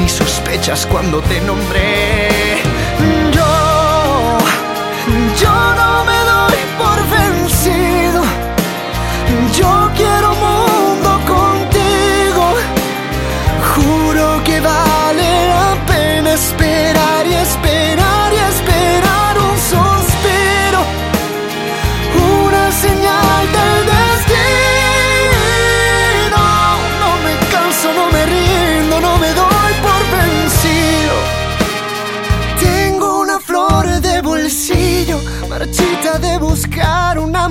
Ni 0.00 0.08
sospechas 0.08 0.84
cuando 0.86 1.20
te 1.22 1.40
nombré. 1.42 2.28
Yo, 5.36 5.42
yo 5.42 5.74
no 5.74 6.04
me 6.06 6.15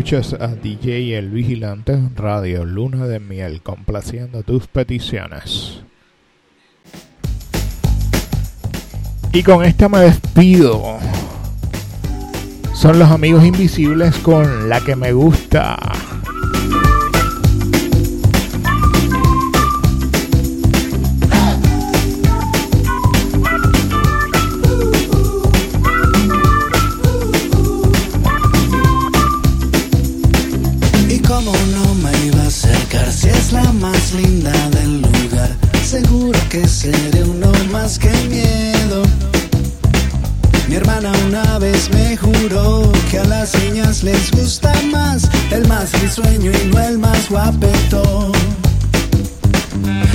Escuchas 0.00 0.32
a 0.40 0.54
DJ 0.54 1.18
El 1.18 1.28
Vigilante 1.28 2.00
Radio 2.16 2.64
Luna 2.64 3.06
de 3.06 3.20
Miel 3.20 3.60
complaciendo 3.60 4.42
tus 4.42 4.66
peticiones. 4.66 5.82
Y 9.34 9.42
con 9.42 9.62
esta 9.62 9.90
me 9.90 9.98
despido. 9.98 10.96
Son 12.72 12.98
los 12.98 13.10
amigos 13.10 13.44
invisibles 13.44 14.16
con 14.20 14.70
la 14.70 14.80
que 14.80 14.96
me 14.96 15.12
gusta. 15.12 15.78
Mi 40.70 40.76
hermana 40.76 41.10
una 41.26 41.58
vez 41.58 41.90
me 41.90 42.16
juró 42.16 42.92
que 43.10 43.18
a 43.18 43.24
las 43.24 43.58
niñas 43.60 44.04
les 44.04 44.30
gusta 44.30 44.72
más 44.92 45.28
el 45.50 45.66
más 45.66 45.90
risueño 46.00 46.52
y 46.52 46.68
no 46.68 46.78
el 46.78 46.96
más 46.96 47.28
guapetón. 47.28 48.30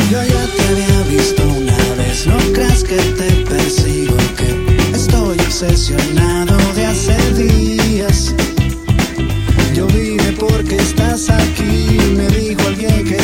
Yo 0.10 0.24
ya 0.24 0.46
te 0.56 0.62
había 0.70 1.02
visto 1.10 1.44
una 1.44 1.78
vez, 1.98 2.26
no 2.26 2.38
creas 2.54 2.86
que 2.86 2.96
te 2.96 3.32
persigo, 3.50 4.16
que 4.38 4.96
estoy 4.96 5.38
obsesionado 5.42 6.56
de 6.74 6.86
hace 6.86 7.34
días. 7.34 8.34
Yo 9.74 9.88
vine 9.88 10.32
porque 10.40 10.78
estás 10.78 11.30
aquí, 11.32 12.00
me 12.16 12.30
dijo 12.30 12.66
alguien 12.66 13.04
que 13.04 13.18